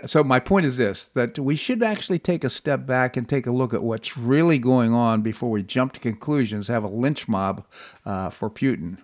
[0.06, 3.46] So my point is this: that we should actually take a step back and take
[3.46, 6.68] a look at what's really going on before we jump to conclusions.
[6.68, 7.64] Have a lynch mob
[8.04, 8.98] uh, for Putin.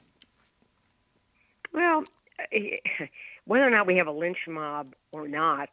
[1.72, 2.04] Well
[3.46, 5.68] whether or not we have a lynch mob or not,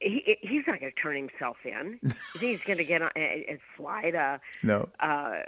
[0.00, 1.98] he, he's not going to turn himself in.
[2.40, 5.40] he's going to get on and fly to no uh,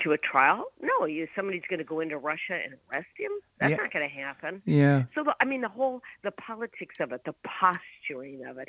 [0.00, 0.66] to a trial?
[0.80, 3.32] No, you, somebody's going to go into Russia and arrest him.
[3.58, 3.76] That's Yeah.
[3.76, 4.62] not going to happen.
[4.64, 8.68] yeah So the, I mean, the whole the politics of it, the posturing of it,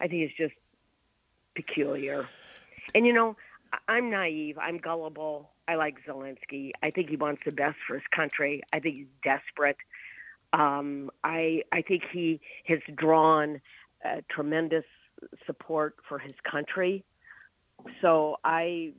[0.00, 0.54] I think is just
[1.54, 2.26] peculiar.
[2.94, 3.36] And you know,
[3.88, 4.58] I'm naive.
[4.58, 5.50] I'm gullible.
[5.66, 6.72] I like Zelensky.
[6.82, 8.62] I think he wants the best for his country.
[8.72, 9.76] I think he's desperate.
[10.54, 13.60] Um, I I think he has drawn
[14.04, 14.84] uh, tremendous
[15.46, 17.04] support for his country.
[18.00, 18.92] So I,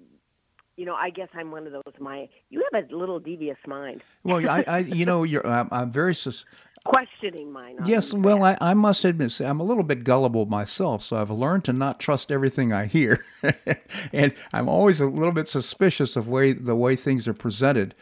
[0.78, 1.94] you know, I guess I'm one of those.
[2.00, 5.92] My you have a little devious mind, well I, I you know you're I'm, I'm
[5.92, 6.46] very sus-
[6.86, 7.78] questioning mine.
[7.86, 11.30] Yes, well, I, I must admit, see, I'm a little bit gullible myself, so I've
[11.30, 13.24] learned to not trust everything I hear,
[14.14, 17.96] and I'm always a little bit suspicious of way the way things are presented,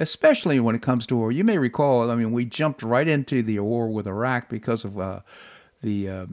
[0.00, 1.32] especially when it comes to war.
[1.32, 4.98] You may recall, I mean, we jumped right into the war with Iraq because of
[4.98, 5.20] uh,
[5.82, 6.26] the uh,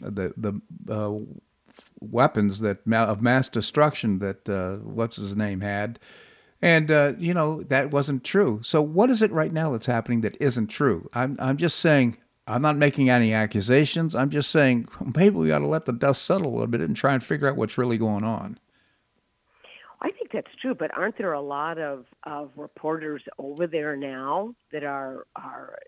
[0.00, 0.60] the the
[0.92, 1.18] uh,
[2.00, 5.98] weapons that of mass destruction that uh, what's his name had.
[6.60, 8.60] And uh, you know that wasn't true.
[8.62, 11.08] So what is it right now that's happening that isn't true?
[11.14, 12.18] I'm I'm just saying
[12.48, 14.14] I'm not making any accusations.
[14.14, 16.96] I'm just saying maybe we ought to let the dust settle a little bit and
[16.96, 18.58] try and figure out what's really going on.
[20.00, 24.54] I think that's true, but aren't there a lot of, of reporters over there now
[24.72, 25.78] that are are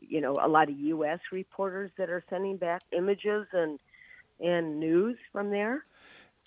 [0.00, 1.18] you know a lot of U.S.
[1.32, 3.80] reporters that are sending back images and
[4.40, 5.84] and news from there?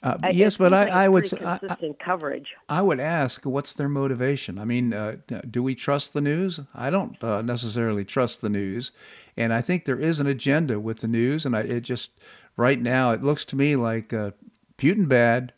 [0.02, 2.56] Uh, I- yes, but I, like I would s- I, consistent coverage.
[2.70, 4.58] I would ask what's their motivation.
[4.58, 5.18] I mean, uh,
[5.50, 6.62] do we trust the news?
[6.74, 8.94] I don't uh, necessarily trust the news,
[9.36, 11.46] and I think there is an agenda with the news.
[11.46, 12.12] And I, it just
[12.56, 14.32] right now it looks to me like uh,
[14.78, 15.52] Putin bad,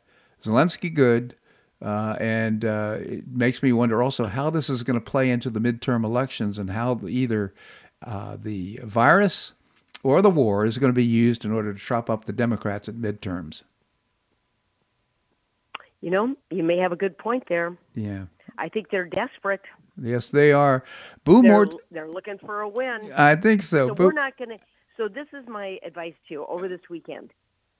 [0.44, 1.36] Zelensky good,
[1.82, 5.50] uh, and uh, it makes me wonder also how this is going to play into
[5.50, 7.54] the midterm elections and how either
[8.06, 9.54] uh, the virus
[10.04, 12.88] or the war is going to be used in order to chop up the Democrats
[12.90, 13.64] at midterms.
[16.02, 17.78] You know, you may have a good point there.
[17.94, 18.26] Yeah.
[18.58, 19.62] I think they're desperate.
[20.02, 20.84] Yes, they are.
[21.24, 23.12] Boom They're, they're looking for a win.
[23.16, 23.88] I think so.
[23.88, 24.60] So Boo- we're not going to.
[24.98, 27.32] So this is my advice to you over this weekend.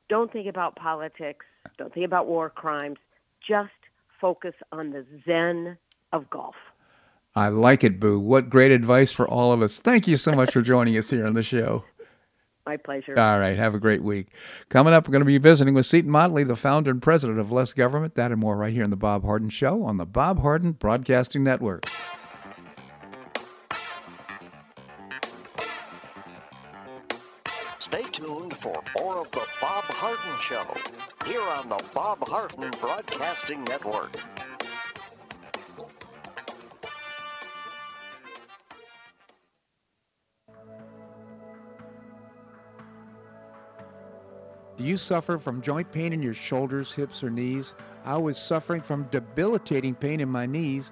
[0.10, 1.46] Don't think about politics.
[1.78, 2.98] Don't think about war crimes.
[3.48, 3.72] Just
[4.22, 5.78] focus on the zen
[6.14, 6.56] of golf.
[7.36, 8.20] I like it, Boo.
[8.20, 9.80] What great advice for all of us.
[9.80, 11.84] Thank you so much for joining us here on the show.
[12.66, 13.18] My pleasure.
[13.18, 13.58] All right.
[13.58, 14.28] Have a great week.
[14.70, 17.52] Coming up, we're going to be visiting with Seton Motley, the founder and president of
[17.52, 18.16] Less Government.
[18.16, 21.44] That and more right here on The Bob Harden Show on the Bob Harden Broadcasting
[21.44, 21.88] Network.
[28.62, 30.66] For more of the Bob Harden Show
[31.26, 34.16] here on the Bob Harden Broadcasting Network.
[44.78, 47.74] Do you suffer from joint pain in your shoulders, hips, or knees?
[48.06, 50.92] I was suffering from debilitating pain in my knees.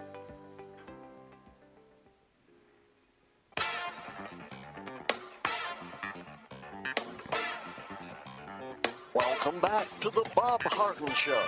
[9.43, 11.41] Welcome back to the Bob Harden Show.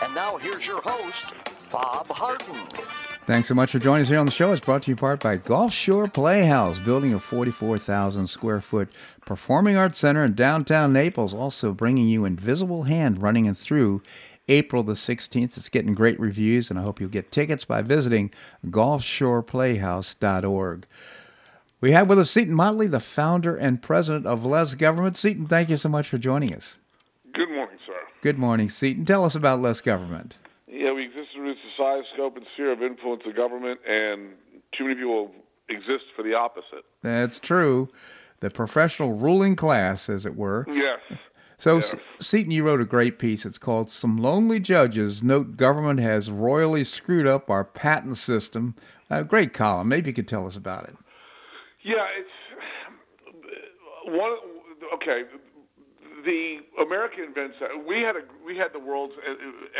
[0.00, 1.32] And now here's your host,
[1.68, 2.54] Bob Harden.
[3.26, 4.52] Thanks so much for joining us here on the show.
[4.52, 8.88] It's brought to you part by Gulf Shore Playhouse, building a 44,000 square foot
[9.26, 14.00] performing arts center in downtown Naples, also bringing you Invisible Hand running and through
[14.46, 15.56] April the 16th.
[15.56, 18.30] It's getting great reviews, and I hope you'll get tickets by visiting
[18.64, 20.86] gulfshoreplayhouse.org.
[21.80, 25.16] We have with us Seton Motley, the founder and president of Less Government.
[25.16, 26.78] Seton, thank you so much for joining us.
[28.24, 28.86] Good morning, sir.
[28.86, 29.04] Good morning, Seton.
[29.04, 30.38] Tell us about Less Government.
[30.66, 34.30] Yeah, we exist in the size, scope, and sphere of influence of government, and
[34.76, 35.30] too many people
[35.68, 36.84] exist for the opposite.
[37.02, 37.90] That's true.
[38.40, 40.64] The professional ruling class, as it were.
[40.68, 41.00] Yes.
[41.58, 41.94] So, Yes.
[42.18, 43.44] Seton, you wrote a great piece.
[43.44, 48.74] It's called Some Lonely Judges Note Government Has Royally Screwed Up Our Patent System.
[49.10, 49.88] A great column.
[49.88, 50.96] Maybe you could tell us about it.
[51.82, 52.30] Yeah, it's
[54.06, 54.32] one.
[54.94, 55.24] Okay,
[56.24, 57.56] the American invents.
[57.86, 59.14] We had a we had the world's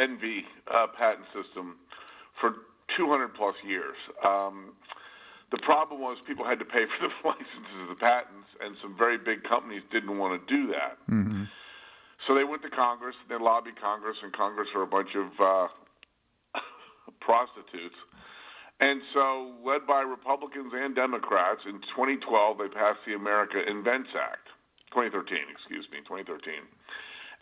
[0.01, 1.77] NV uh, patent system
[2.41, 2.55] for
[2.97, 3.97] 200 plus years.
[4.25, 4.73] Um,
[5.51, 8.97] the problem was people had to pay for the licenses of the patents, and some
[8.97, 10.99] very big companies didn't want to do that.
[12.27, 15.69] So they went to Congress, they lobbied Congress, and Congress are a bunch of uh,
[17.21, 17.97] prostitutes.
[18.81, 24.49] And so, led by Republicans and Democrats, in 2012 they passed the America Invents Act,
[24.95, 26.55] 2013, excuse me, 2013,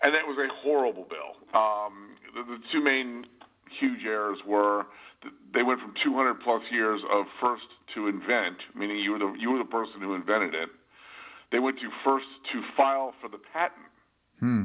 [0.02, 1.36] and that was a horrible bill.
[1.52, 3.24] Um, the, the two main
[3.78, 4.86] huge errors were
[5.54, 7.62] they went from 200 plus years of first
[7.94, 10.68] to invent, meaning you were the you were the person who invented it.
[11.52, 13.86] They went to first to file for the patent.
[14.40, 14.64] Hmm.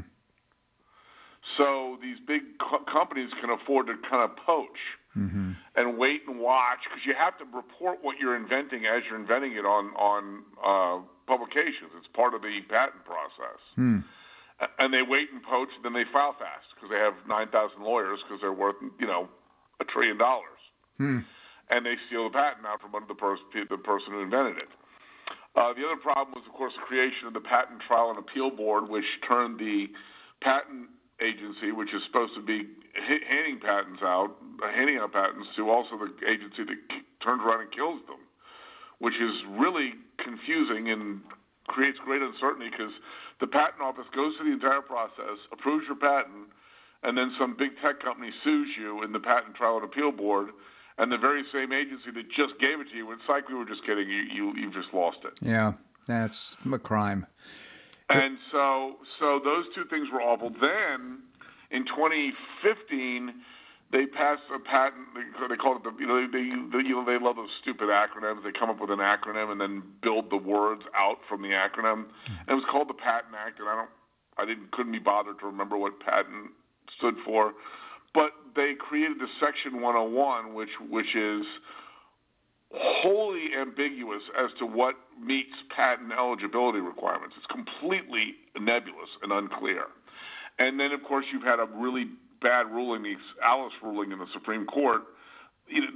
[1.58, 4.80] So these big co- companies can afford to kind of poach
[5.18, 5.54] Mm-hmm.
[5.76, 9.54] and wait and watch because you have to report what you're inventing as you're inventing
[9.54, 11.92] it on on uh, publications.
[12.00, 13.60] It's part of the patent process.
[13.76, 14.00] Hmm.
[14.82, 17.84] And they wait and poach, and then they file fast because they have nine thousand
[17.86, 19.30] lawyers because they're worth you know
[19.80, 20.58] a trillion dollars,
[20.98, 21.22] Hmm.
[21.70, 24.72] and they steal the patent out from under the person the person who invented it.
[25.54, 28.50] Uh, the other problem was, of course, the creation of the Patent Trial and Appeal
[28.54, 29.90] Board, which turned the
[30.42, 30.86] patent
[31.18, 32.62] agency, which is supposed to be
[32.94, 37.42] ha- handing patents out, uh, handing out patents, to also the agency that k- turns
[37.42, 38.22] around and kills them,
[39.02, 39.98] which is really
[40.28, 41.24] confusing and
[41.72, 42.92] creates great uncertainty because
[43.40, 46.52] the patent office goes through the entire process, approves your patent,
[47.04, 50.50] and then some big tech company sues you in the Patent Trial and Appeal Board.
[50.98, 53.70] And the very same agency that just gave it to you, it's like we were
[53.70, 54.10] just kidding.
[54.10, 55.34] You, you, you've just lost it.
[55.42, 55.74] Yeah,
[56.08, 57.28] that's a crime.
[58.10, 60.50] And so, so those two things were awful.
[60.50, 61.22] Then,
[61.70, 63.30] in 2015,
[63.92, 65.16] they passed a patent.
[65.16, 65.96] They, they called it the.
[65.96, 66.44] You know, they,
[66.76, 68.44] they, you know, they love those stupid acronyms.
[68.44, 72.12] They come up with an acronym and then build the words out from the acronym.
[72.28, 73.60] And it was called the Patent Act.
[73.60, 73.94] And I don't,
[74.38, 76.52] I didn't, couldn't be bothered to remember what patent
[77.00, 77.54] stood for.
[78.14, 81.46] But they created the Section 101, which which is
[82.72, 87.36] wholly ambiguous as to what meets patent eligibility requirements.
[87.38, 89.88] It's completely nebulous and unclear.
[90.60, 92.12] And then, of course, you've had a really
[92.42, 95.02] bad ruling, the Alice ruling in the Supreme Court.
[95.68, 95.92] You know,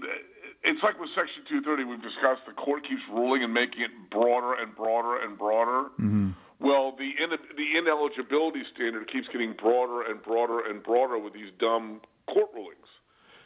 [0.63, 2.43] It's like with Section 230 we've discussed.
[2.45, 5.89] The court keeps ruling and making it broader and broader and broader.
[5.95, 6.35] Mm-hmm.
[6.61, 11.49] Well, the in, the ineligibility standard keeps getting broader and broader and broader with these
[11.57, 12.89] dumb court rulings.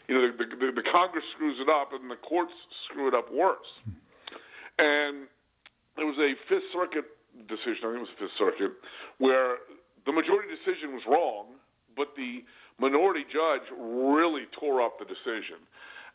[0.07, 2.53] You know, the, the, the Congress screws it up, and the courts
[2.89, 3.71] screw it up worse.
[4.77, 5.25] And
[5.95, 7.07] there was a Fifth Circuit
[7.47, 8.71] decision, I think it was the Fifth Circuit,
[9.17, 9.63] where
[10.05, 11.57] the majority decision was wrong,
[11.95, 12.43] but the
[12.79, 15.63] minority judge really tore up the decision.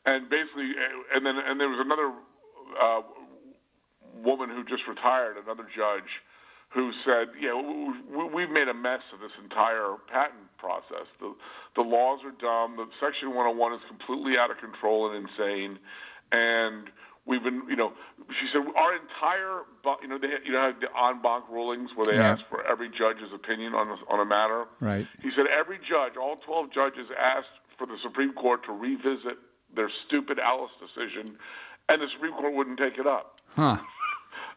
[0.06, 0.72] And basically,
[1.14, 2.08] and then and there was another
[2.80, 3.02] uh,
[4.24, 6.08] woman who just retired, another judge,
[6.72, 11.04] who said, you know, we've made a mess of this entire patent process.
[11.20, 11.34] The
[11.76, 12.76] the laws are dumb.
[12.76, 15.78] The Section 101 is completely out of control and insane,
[16.32, 16.88] and
[17.30, 17.92] we've been, you know,
[18.28, 19.62] she said our entire,
[20.02, 22.34] you know, they, you know, the en banc rulings where they yeah.
[22.34, 24.66] ask for every judge's opinion on a, on a matter.
[24.80, 25.06] Right.
[25.22, 29.38] He said every judge, all 12 judges, asked for the Supreme Court to revisit
[29.74, 31.38] their stupid Alice decision,
[31.88, 33.40] and the Supreme Court wouldn't take it up.
[33.54, 33.78] Huh.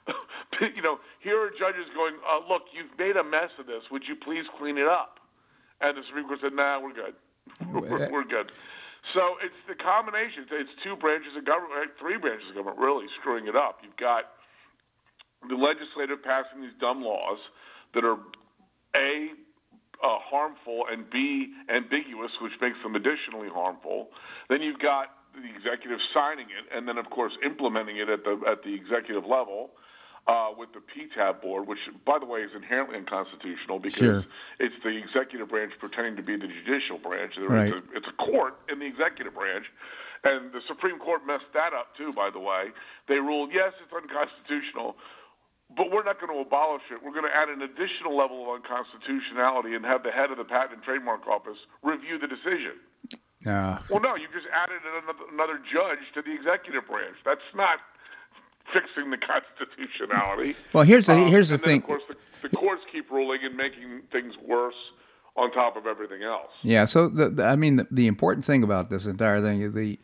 [0.75, 3.83] you know, here are judges going, uh, look, you've made a mess of this.
[3.91, 5.21] Would you please clean it up?
[5.79, 7.13] And the Supreme Court said, nah, we're good.
[7.71, 8.51] we're, we're good.
[9.11, 10.47] So it's the combination.
[10.47, 13.83] It's two branches of government, three branches of government, really screwing it up.
[13.83, 14.31] You've got
[15.43, 17.37] the legislative passing these dumb laws
[17.93, 18.17] that are
[18.95, 19.35] a
[20.03, 24.07] uh, harmful and b ambiguous, which makes them additionally harmful.
[24.49, 28.39] Then you've got the executive signing it, and then of course implementing it at the
[28.47, 29.71] at the executive level
[30.27, 34.25] uh, with the PTAB board, which, by the way, is inherently unconstitutional because sure.
[34.59, 37.33] it's the executive branch pretending to be the judicial branch.
[37.37, 37.73] Right.
[37.73, 39.65] It's, a, it's a court in the executive branch.
[40.23, 42.71] And the Supreme Court messed that up, too, by the way.
[43.11, 44.95] They ruled, yes, it's unconstitutional,
[45.75, 47.03] but we're not going to abolish it.
[47.03, 50.47] We're going to add an additional level of unconstitutionality and have the head of the
[50.47, 52.79] Patent and Trademark Office review the decision.
[53.43, 57.19] Uh, well, no, you just added another, another judge to the executive branch.
[57.27, 57.83] That's not
[58.71, 60.55] fixing the constitutionality.
[60.71, 61.81] Well, here's the um, here's the thing.
[61.81, 64.75] Of course, the, the, courts keep ruling and making things worse
[65.35, 66.51] on top of everything else.
[66.61, 66.85] Yeah.
[66.85, 69.97] So, the, the I mean, the, the, important thing about this entire thing, is the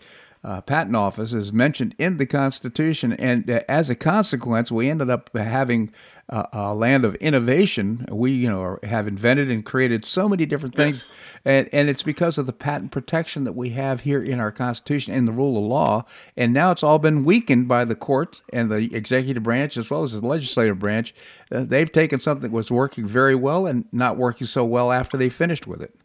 [0.44, 5.10] uh, patent office is mentioned in the Constitution, and uh, as a consequence, we ended
[5.10, 5.92] up having
[6.30, 8.06] uh, a land of innovation.
[8.10, 11.06] We, you know, have invented and created so many different things,
[11.44, 15.14] and, and it's because of the patent protection that we have here in our Constitution
[15.14, 16.06] and the rule of law.
[16.38, 20.04] And now it's all been weakened by the court and the executive branch as well
[20.04, 21.14] as the legislative branch.
[21.52, 25.18] Uh, they've taken something that was working very well and not working so well after
[25.18, 25.96] they finished with it.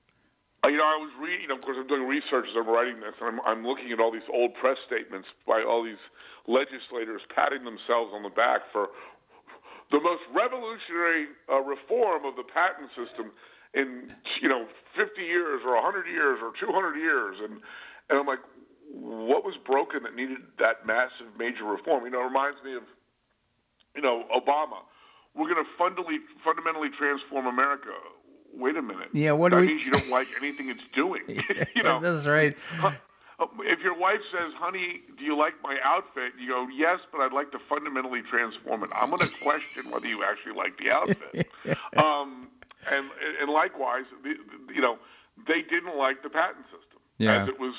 [0.65, 1.51] Uh, you know, I was reading.
[1.51, 4.13] Of course, I'm doing research as I'm writing this, and I'm, I'm looking at all
[4.13, 6.01] these old press statements by all these
[6.47, 8.95] legislators patting themselves on the back for
[9.91, 13.35] the most revolutionary uh, reform of the patent system
[13.75, 17.59] in you know 50 years or 100 years or 200 years, and
[18.11, 18.43] and I'm like,
[18.95, 22.05] what was broken that needed that massive major reform?
[22.05, 22.87] You know, it reminds me of
[23.99, 24.87] you know Obama.
[25.35, 27.91] We're going to fundamentally fundamentally transform America.
[28.57, 29.09] Wait a minute.
[29.13, 29.69] Yeah, what that do we...
[29.69, 31.23] means you don't like anything it's doing.
[31.29, 32.57] you know, that's right.
[32.83, 37.21] Uh, if your wife says, "Honey, do you like my outfit?" you go, "Yes, but
[37.21, 40.91] I'd like to fundamentally transform it." I'm going to question whether you actually like the
[40.91, 41.51] outfit.
[41.97, 42.49] um,
[42.91, 44.99] and and likewise, you know,
[45.49, 47.43] they didn't like the patent system yeah.
[47.43, 47.75] as it was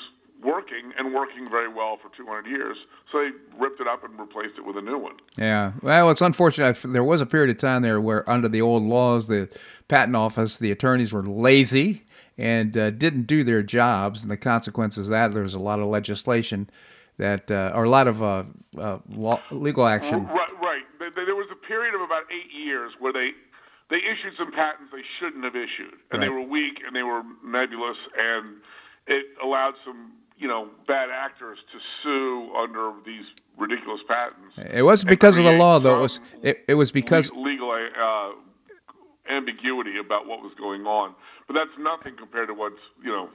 [0.46, 2.76] working and working very well for 200 years.
[3.10, 5.16] So they ripped it up and replaced it with a new one.
[5.36, 5.72] Yeah.
[5.82, 6.78] Well, it's unfortunate.
[6.84, 9.48] There was a period of time there where, under the old laws, the
[9.88, 12.04] patent office, the attorneys were lazy
[12.38, 15.80] and uh, didn't do their jobs, and the consequences of that there was a lot
[15.80, 16.68] of legislation
[17.18, 18.44] that, uh, or a lot of uh,
[18.78, 20.26] uh law, legal action.
[20.26, 20.82] Right, right.
[20.98, 23.30] There was a period of about eight years where they
[23.88, 26.26] they issued some patents they shouldn't have issued, and right.
[26.26, 28.60] they were weak and they were nebulous, and
[29.06, 33.24] it allowed some you know bad actors to sue under these
[33.56, 34.54] ridiculous patents.
[34.74, 35.98] It wasn't because of the law, though.
[35.98, 38.32] It was it, it was because legal uh,
[39.30, 41.14] ambiguity about what was going on.
[41.46, 43.28] But that's nothing compared to what's you know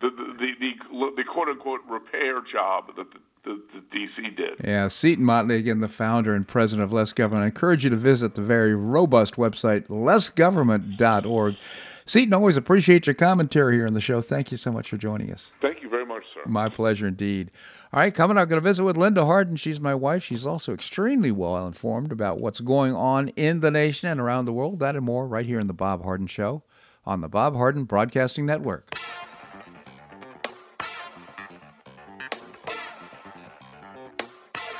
[0.00, 4.60] the the the, the quote unquote repair job that the, the, the, DC did.
[4.62, 7.44] Yeah, Seton Motley, again, the founder and president of Less Government.
[7.44, 11.56] I encourage you to visit the very robust website, lessgovernment.org.
[12.04, 14.20] Seton, always appreciate your commentary here on the show.
[14.20, 15.52] Thank you so much for joining us.
[15.60, 16.48] Thank you very much, sir.
[16.50, 17.50] My pleasure indeed.
[17.92, 19.56] All right, coming up, I'm going to visit with Linda Harden.
[19.56, 20.24] She's my wife.
[20.24, 24.52] She's also extremely well informed about what's going on in the nation and around the
[24.52, 24.78] world.
[24.80, 26.62] That and more right here in The Bob Harden Show
[27.04, 28.94] on the Bob Harden Broadcasting Network.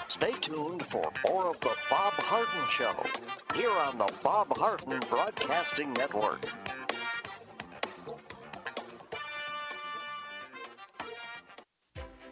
[0.09, 2.95] Stay tuned for more of The Bob Harden Show
[3.57, 6.47] here on the Bob Harden Broadcasting Network.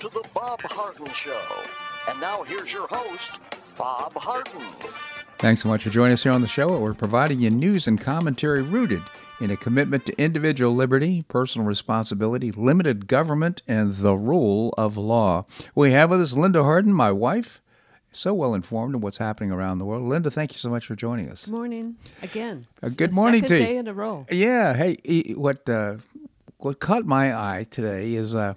[0.00, 1.40] To the Bob Harden Show.
[2.08, 3.32] And now here's your host,
[3.76, 4.62] Bob Harden.
[5.38, 6.78] Thanks so much for joining us here on the show.
[6.78, 9.02] We're providing you news and commentary rooted
[9.40, 15.44] in a commitment to individual liberty, personal responsibility, limited government, and the rule of law.
[15.74, 17.60] We have with us Linda Harden, my wife,
[18.12, 20.04] so well informed of what's happening around the world.
[20.04, 21.46] Linda, thank you so much for joining us.
[21.46, 22.66] Good morning again.
[22.82, 23.68] Uh, good the morning second to you.
[23.68, 24.24] day in a row.
[24.30, 24.74] Yeah.
[24.74, 25.96] Hey, e- what uh,
[26.58, 28.54] what caught my eye today is uh,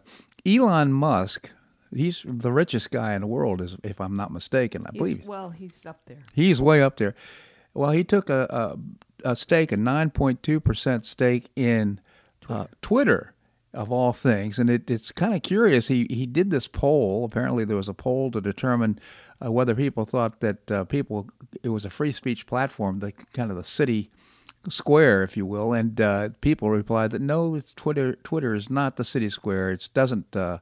[0.47, 1.49] Elon Musk.
[1.93, 4.83] He's the richest guy in the world, is if I'm not mistaken.
[4.85, 6.17] I He's- believe well, he's up there.
[6.33, 7.15] he's way up there.
[7.73, 8.77] Well, he took a
[9.23, 11.99] a, a stake, a 9.2 percent stake in
[12.41, 12.61] Twitter.
[12.61, 13.33] Uh, Twitter,
[13.73, 15.87] of all things, and it, it's kind of curious.
[15.87, 17.25] He he did this poll.
[17.25, 18.99] Apparently, there was a poll to determine
[19.45, 21.29] uh, whether people thought that uh, people
[21.63, 24.09] it was a free speech platform, the kind of the city
[24.69, 29.03] square, if you will, and uh, people replied that no, Twitter Twitter is not the
[29.03, 29.71] city square.
[29.71, 30.59] It doesn't uh,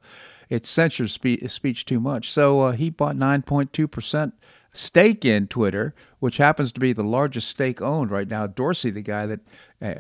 [0.50, 2.30] it censors spe- speech too much.
[2.30, 4.34] So uh, he bought 9.2 percent
[4.74, 8.46] stake in Twitter, which happens to be the largest stake owned right now.
[8.48, 9.40] Dorsey, the guy that
[9.82, 9.96] uh,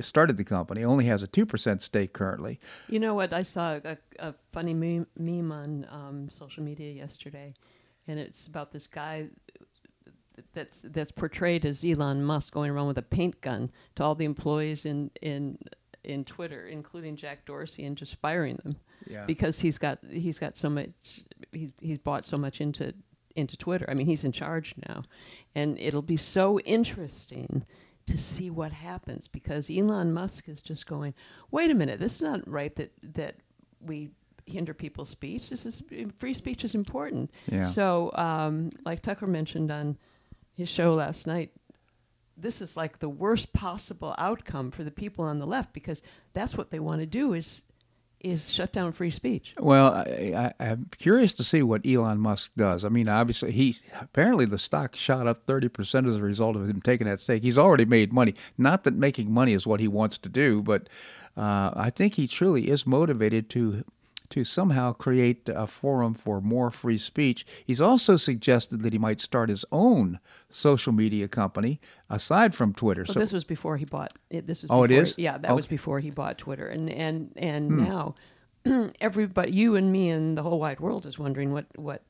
[0.00, 2.58] started the company, only has a two percent stake currently.
[2.88, 3.32] You know what?
[3.32, 7.54] I saw a, a funny meme, meme on um, social media yesterday,
[8.08, 9.28] and it's about this guy
[10.52, 14.24] that's that's portrayed as Elon Musk going around with a paint gun to all the
[14.24, 15.58] employees in in
[16.02, 18.76] in Twitter, including Jack Dorsey, and just firing them
[19.06, 19.24] Yeah.
[19.24, 21.20] because he's got he's got so much
[21.52, 22.92] he's he's bought so much into
[23.36, 23.86] into Twitter.
[23.88, 25.02] I mean, he's in charge now,
[25.54, 27.64] and it'll be so interesting
[28.06, 31.14] to see what happens because Elon Musk is just going,
[31.50, 33.36] wait a minute, this is not right that that
[33.80, 34.10] we
[34.46, 35.48] hinder people's speech.
[35.48, 35.82] This is
[36.18, 37.30] free speech is important.
[37.50, 37.62] Yeah.
[37.64, 39.96] So, um, like Tucker mentioned on
[40.54, 41.52] his show last night,
[42.36, 46.02] this is like the worst possible outcome for the people on the left because
[46.32, 47.62] that's what they want to do is
[48.24, 49.54] is shut down free speech.
[49.58, 52.82] Well, I, I'm curious to see what Elon Musk does.
[52.82, 56.80] I mean, obviously, he apparently the stock shot up 30% as a result of him
[56.80, 57.42] taking that stake.
[57.42, 58.34] He's already made money.
[58.56, 60.88] Not that making money is what he wants to do, but
[61.36, 63.84] uh, I think he truly is motivated to
[64.34, 67.46] to somehow create a forum for more free speech.
[67.64, 70.18] He's also suggested that he might start his own
[70.50, 71.80] social media company
[72.10, 73.04] aside from Twitter.
[73.04, 74.48] So this was before he bought it.
[74.48, 75.14] This was Oh, it is?
[75.16, 77.76] Yeah, that was before he bought Twitter, and and and Hmm.
[77.84, 78.14] now
[79.00, 82.02] everybody, you and me, and the whole wide world is wondering what what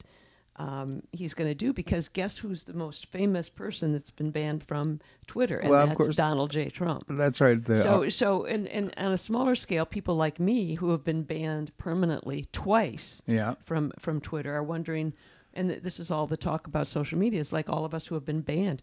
[0.57, 4.63] um, he's going to do because guess who's the most famous person that's been banned
[4.63, 6.15] from Twitter, and Well, of course.
[6.15, 6.71] Donald J.
[6.71, 7.05] Trump.
[7.09, 7.63] That's right.
[7.63, 11.23] The, So, so, and, and on a smaller scale, people like me who have been
[11.25, 13.55] banned permanently twice Yeah.
[13.65, 15.13] from from Twitter are wondering,
[15.55, 17.41] and this is all the talk about social media.
[17.41, 18.81] Is like all of us who have been banned.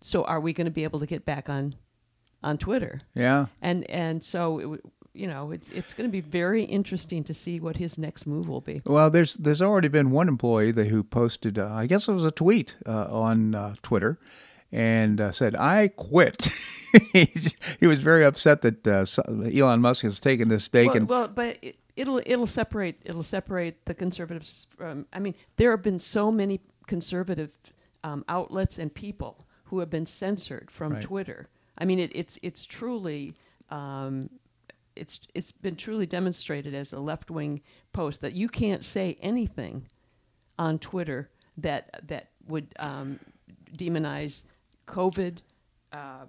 [0.00, 1.76] So, are we going to be able to get back on
[2.42, 3.00] on Twitter?
[3.14, 3.46] yeah.
[3.60, 4.80] And and so, it,
[5.14, 8.48] you know, it, it's going to be very interesting to see what his next move
[8.48, 8.82] will be.
[8.84, 12.24] Well, there's there's already been one employee that, who posted, uh, I guess it was
[12.24, 14.18] a tweet uh, on uh, Twitter,
[14.70, 16.48] and uh, said, "I quit."
[17.80, 19.06] He was very upset that uh,
[19.48, 23.22] Elon Musk has taken this stake, Well, and well, but it, it'll it'll separate it'll
[23.22, 25.06] separate the conservatives from.
[25.10, 27.50] I mean, there have been so many conservative
[28.04, 31.02] um, outlets and people who have been censored from Right.
[31.02, 31.48] Twitter.
[31.78, 33.34] I mean, it, it's it's truly.
[33.70, 34.28] Um,
[34.96, 37.60] it's it's been truly demonstrated as a left wing
[37.92, 39.86] post that you can't say anything
[40.58, 43.18] on Twitter that that would um,
[43.76, 44.42] demonize
[44.86, 45.38] COVID,
[45.92, 46.24] uh,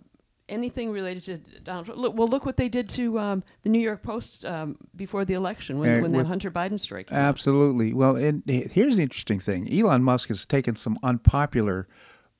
[0.50, 2.00] anything related to Donald Trump.
[2.02, 5.34] Look, well, look what they did to um, the New York Post um, before the
[5.34, 7.08] election when, Uh, when that Hunter Biden strike.
[7.08, 7.26] came out.
[7.30, 7.94] Absolutely.
[7.94, 11.88] Well, and here's the interesting thing: Elon Musk has taken some unpopular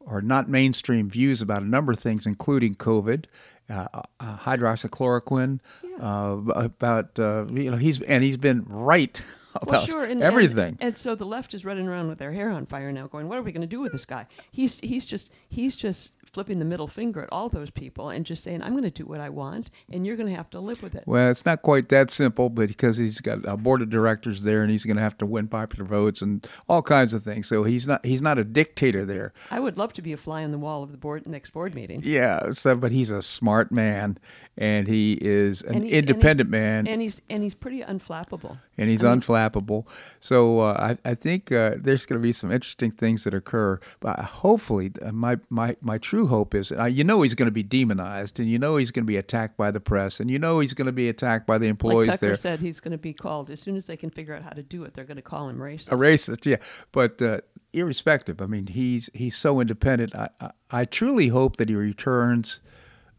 [0.06, 3.26] or not mainstream views about a number of things, including COVID,
[3.70, 3.88] uh,
[4.20, 5.60] uh, hydroxychloroquine,
[6.02, 9.22] uh, about uh, you know he's and he's been right
[9.56, 10.78] about well, sure, and, and- everything.
[10.82, 13.38] And, so the left is running around with their hair on fire now, going, "What
[13.38, 16.66] are we going to do with this guy?" He's he's just he's just flipping the
[16.66, 19.30] middle finger at all those people and just saying, "I'm going to do what I
[19.30, 22.12] want, and you're going to have to live with it." Well, it's not quite that
[22.12, 25.18] simple, but because he's got a board of directors there, and he's going to have
[25.20, 27.48] to win popular votes and all kinds of things.
[27.48, 29.34] So he's not he's not a dictator there.
[29.52, 31.76] I would love to be a fly on the wall of the board next board
[31.76, 32.02] meeting.
[32.04, 32.52] Yeah.
[32.52, 34.18] So, but he's a smart man,
[34.58, 38.58] and he is an he's- and independent man, and he's and he's pretty unflappable.
[38.78, 39.86] and he's unflappable.
[40.20, 43.80] So uh, I, I think uh, there's going to be some interesting things that occur.
[44.00, 47.64] But hopefully, uh, my my my true hope is, you know, he's going to be
[47.64, 50.60] demonized, and you know he's going to be attacked by the press, and you know
[50.60, 52.36] he's going to be attacked by the Like employees Tucker there.
[52.36, 54.64] said, he's going to be called as soon as they can figure out how to
[54.64, 54.94] do it.
[54.94, 55.88] They're going to call him racist.
[55.88, 56.58] a racist, yeah.
[56.92, 60.16] But uh, irrespective, I mean, he's he's so independent.
[60.16, 62.60] I I, I truly hope that he returns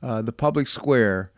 [0.02, 1.32] uh, the public square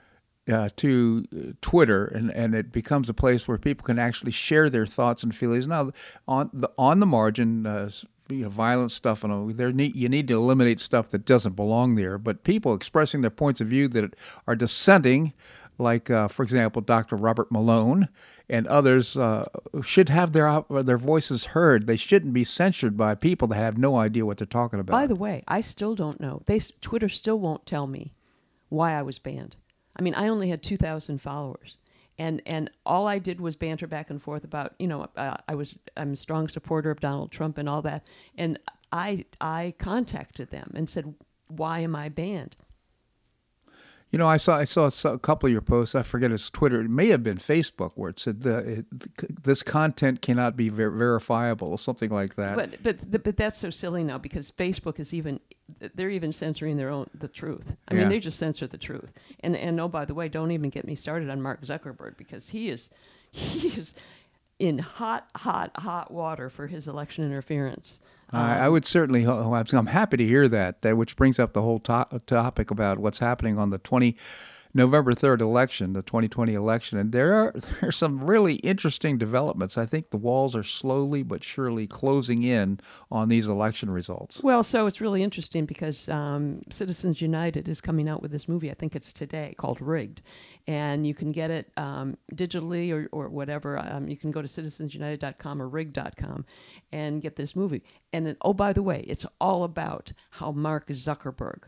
[0.51, 4.71] uh, to uh, Twitter, and, and it becomes a place where people can actually share
[4.71, 5.67] their thoughts and feelings.
[5.67, 5.93] Now,
[6.27, 7.67] on the on the margin.
[7.67, 7.91] Uh,
[8.29, 11.55] you know, violent stuff, and all, there need, you need to eliminate stuff that doesn't
[11.55, 12.19] belong there.
[12.19, 14.15] But people expressing their points of view that
[14.47, 15.33] are dissenting,
[15.79, 17.17] like uh, for example, Dr.
[17.17, 18.09] Robert Malone
[18.49, 19.49] and others, uh,
[19.83, 21.87] should have their their voices heard.
[21.87, 24.93] They shouldn't be censored by people that have no idea what they're talking about.
[24.93, 26.43] By the way, I still don't know.
[26.47, 28.13] They Twitter still won't tell me
[28.69, 29.57] why I was banned.
[29.99, 31.77] I mean, I only had two thousand followers,
[32.19, 35.55] and and all I did was banter back and forth about you know uh, I
[35.55, 38.05] was I'm a strong supporter of Donald Trump and all that,
[38.37, 38.59] and
[38.93, 41.15] I I contacted them and said
[41.49, 42.57] why am I banned?
[44.13, 45.95] You know, I saw I saw a couple of your posts.
[45.97, 46.81] I forget it's Twitter.
[46.81, 50.91] It may have been Facebook, where it said the, it, this content cannot be ver-
[50.91, 52.57] verifiable, or something like that.
[52.57, 55.41] But but but that's so silly now because Facebook is even
[55.97, 57.75] they're even censoring their own the truth.
[57.89, 58.01] I Yeah.
[58.01, 59.13] mean, they just censor the truth.
[59.41, 62.51] And and oh by the way, don't even get me started on Mark Zuckerberg because
[62.51, 62.91] he is
[63.33, 63.93] he is
[64.61, 67.99] in hot hot hot water for his election interference.
[68.31, 69.25] I, I um, would certainly.
[69.25, 70.83] I'm happy to hear that.
[70.83, 74.17] That which brings up the whole to- topic about what's happening on the 20
[74.77, 79.79] November 3rd election, the 2020 election, and there are there are some really interesting developments.
[79.79, 82.79] I think the walls are slowly but surely closing in
[83.11, 84.43] on these election results.
[84.43, 88.71] Well, so it's really interesting because um, Citizens United is coming out with this movie.
[88.71, 90.21] I think it's today called Rigged,
[90.67, 93.79] and you can get it um, digitally or, or whatever.
[93.79, 96.45] Um, you can go to citizensunited.com or rig.com
[96.93, 97.83] and get this movie.
[98.13, 101.63] And it, oh, by the way, it's all about how Mark Zuckerberg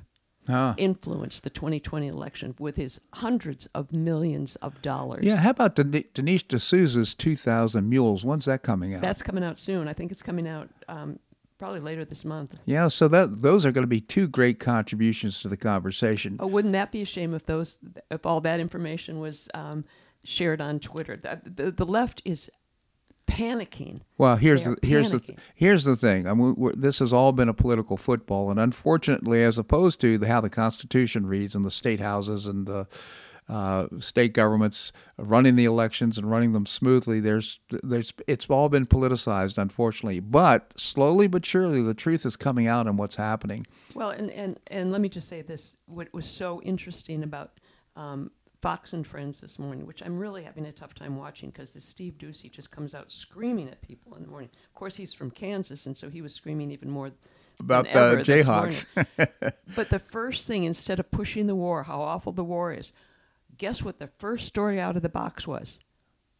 [0.48, 0.74] Ah.
[0.76, 5.24] influenced the 2020 election with his hundreds of millions of dollars.
[5.24, 8.24] Yeah, how about Den- Dinesh D'Souza's 2,000 Mules?
[8.24, 9.02] When's that coming out?
[9.02, 9.88] That's coming out soon.
[9.88, 11.18] I think it's coming out um,
[11.58, 12.56] probably later this month.
[12.64, 16.36] yeah, so that those are going to be two great contributions to the conversation.
[16.40, 17.78] Oh, wouldn't that be a shame if those,
[18.10, 19.84] if all that information was um,
[20.24, 21.16] shared on Twitter?
[21.16, 22.50] The, the, the left is
[23.38, 24.00] panicking.
[24.16, 26.26] Well, here's the here's the here's the thing.
[26.26, 30.18] I mean, we're, this has all been a political football, and unfortunately, as opposed to
[30.18, 32.88] the, how the Constitution reads and the state houses and the
[33.48, 38.86] uh, state governments running the elections and running them smoothly, there's there's it's all been
[38.86, 40.20] politicized, unfortunately.
[40.20, 43.66] But slowly but surely, the truth is coming out on what's happening.
[43.94, 47.52] Well, and, and, and let me just say this what was so interesting about
[47.96, 48.30] um,
[48.60, 51.84] Fox and Friends this morning, which I'm really having a tough time watching because this
[51.84, 54.50] Steve Doocy just comes out screaming at people in the morning.
[54.66, 57.12] Of course, he's from Kansas, and so he was screaming even more
[57.60, 58.86] About the Jayhawks.
[59.76, 62.92] but the first thing, instead of pushing the war, how awful the war is,
[63.58, 65.78] guess what the first story out of the box was?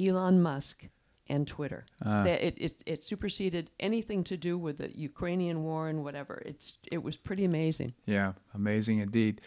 [0.01, 0.89] Elon Musk
[1.29, 1.87] and Twitter.
[2.03, 6.43] That it, it, it superseded anything to do with the Ukrainian war and whatever.
[6.45, 7.95] It's it was pretty amazing.
[8.07, 9.41] Yeah, amazing indeed.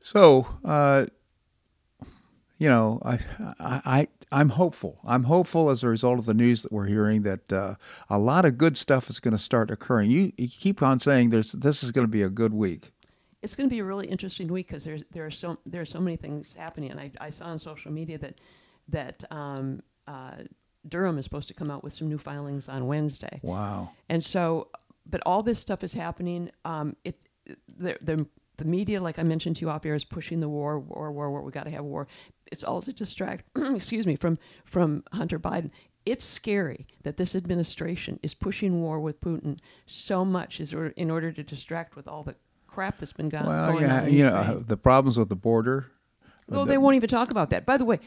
[0.00, 1.06] So, uh,
[2.58, 3.18] you know, I,
[3.60, 4.98] I, I, I'm hopeful.
[5.04, 7.76] I'm hopeful as a result of the news that we're hearing that uh,
[8.10, 10.10] a lot of good stuff is going to start occurring.
[10.10, 12.92] You, you keep on saying there's this is going to be a good week.
[13.42, 15.86] It's going to be a really interesting week because there's there are so there are
[15.86, 16.90] so many things happening.
[16.90, 18.40] And I, I saw on social media that
[18.88, 20.42] that um, uh,
[20.86, 23.38] Durham is supposed to come out with some new filings on Wednesday.
[23.42, 23.92] Wow.
[24.08, 24.68] And so,
[25.08, 26.50] but all this stuff is happening.
[26.64, 27.20] Um, it
[27.68, 28.26] the, the
[28.58, 31.30] the media, like I mentioned to you off air, is pushing the war, war, war,
[31.30, 31.42] war.
[31.42, 32.06] We got to have war.
[32.52, 33.44] It's all to distract.
[33.74, 35.70] excuse me from from Hunter Biden.
[36.06, 41.10] it's scary that this administration is pushing war with Putin so much is or- in
[41.10, 42.34] order to distract with all the
[42.66, 44.12] crap that's been go- Well, going yeah, on.
[44.12, 45.90] you know the problems with the border.
[46.48, 47.66] Well, they won't even talk about that.
[47.66, 48.00] By the way,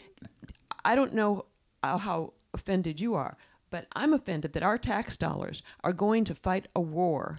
[0.84, 1.46] I don't know
[1.84, 3.38] how, how offended you are,
[3.70, 7.38] but I'm offended that our tax dollars are going to fight a war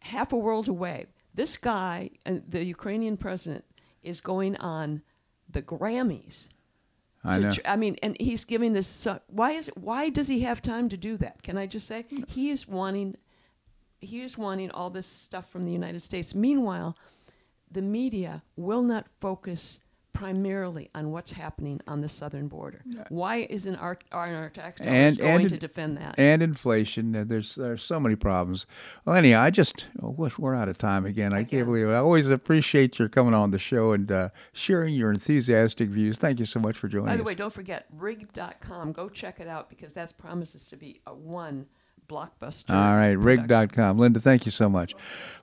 [0.00, 1.06] half a world away.
[1.36, 3.64] This guy, uh, the Ukrainian president,
[4.02, 5.02] is going on
[5.48, 6.48] the Grammys.
[7.22, 7.50] I know.
[7.50, 9.06] tr- I mean, and he's giving this.
[9.28, 11.42] Why is it, why does he have time to do that?
[11.42, 13.16] Can I just say he is wanting,
[14.00, 16.34] he is wanting all this stuff from the United States.
[16.34, 16.96] Meanwhile,
[17.70, 19.80] the media will not focus
[20.16, 22.82] primarily on what's happening on the southern border.
[23.10, 26.14] Why isn't our our, our tax dollars and going and to defend that?
[26.18, 27.14] and inflation.
[27.14, 28.66] uh, There's there's so many problems.
[29.04, 31.34] Well, anyhow, I just oh, we're out of time again.
[31.34, 31.92] I can't believe it.
[31.92, 36.16] I always appreciate your coming on the show and uh, sharing your enthusiastic views.
[36.16, 37.12] Thank you so much for joining us.
[37.12, 37.26] By the us.
[37.26, 38.92] way, don't forget rig.com.
[38.92, 41.66] Go check it out because that promises to be a one
[42.08, 42.70] blockbuster.
[42.70, 43.98] All right, rig.com.
[43.98, 44.94] Linda, thank you so much.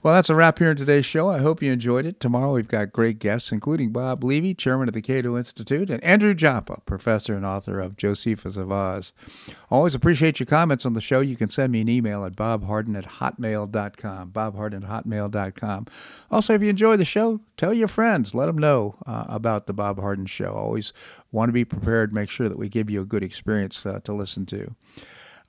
[0.02, 1.30] Well, that's a wrap here in today's show.
[1.30, 2.20] I hope you enjoyed it.
[2.20, 6.34] Tomorrow we've got great guests, including Bob Levy, chairman of the Cato Institute, and Andrew
[6.34, 9.14] Joppa, professor and author of Josephus of Oz.
[9.70, 11.20] Always appreciate your comments on the show.
[11.20, 15.88] You can send me an email at bobharden at hotmail.com, bobharden at hotmail.com.
[16.30, 18.36] Also, if you enjoy the show, tell your friends.
[18.36, 20.54] Let them know uh, about the Bob Harden Show.
[20.54, 20.94] Always
[21.32, 24.14] want to be prepared, make sure that we give you a good experience uh, to
[24.14, 24.76] listen to.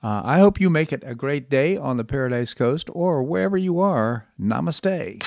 [0.03, 3.57] Uh, I hope you make it a great day on the Paradise Coast or wherever
[3.57, 4.27] you are.
[4.39, 5.23] Namaste.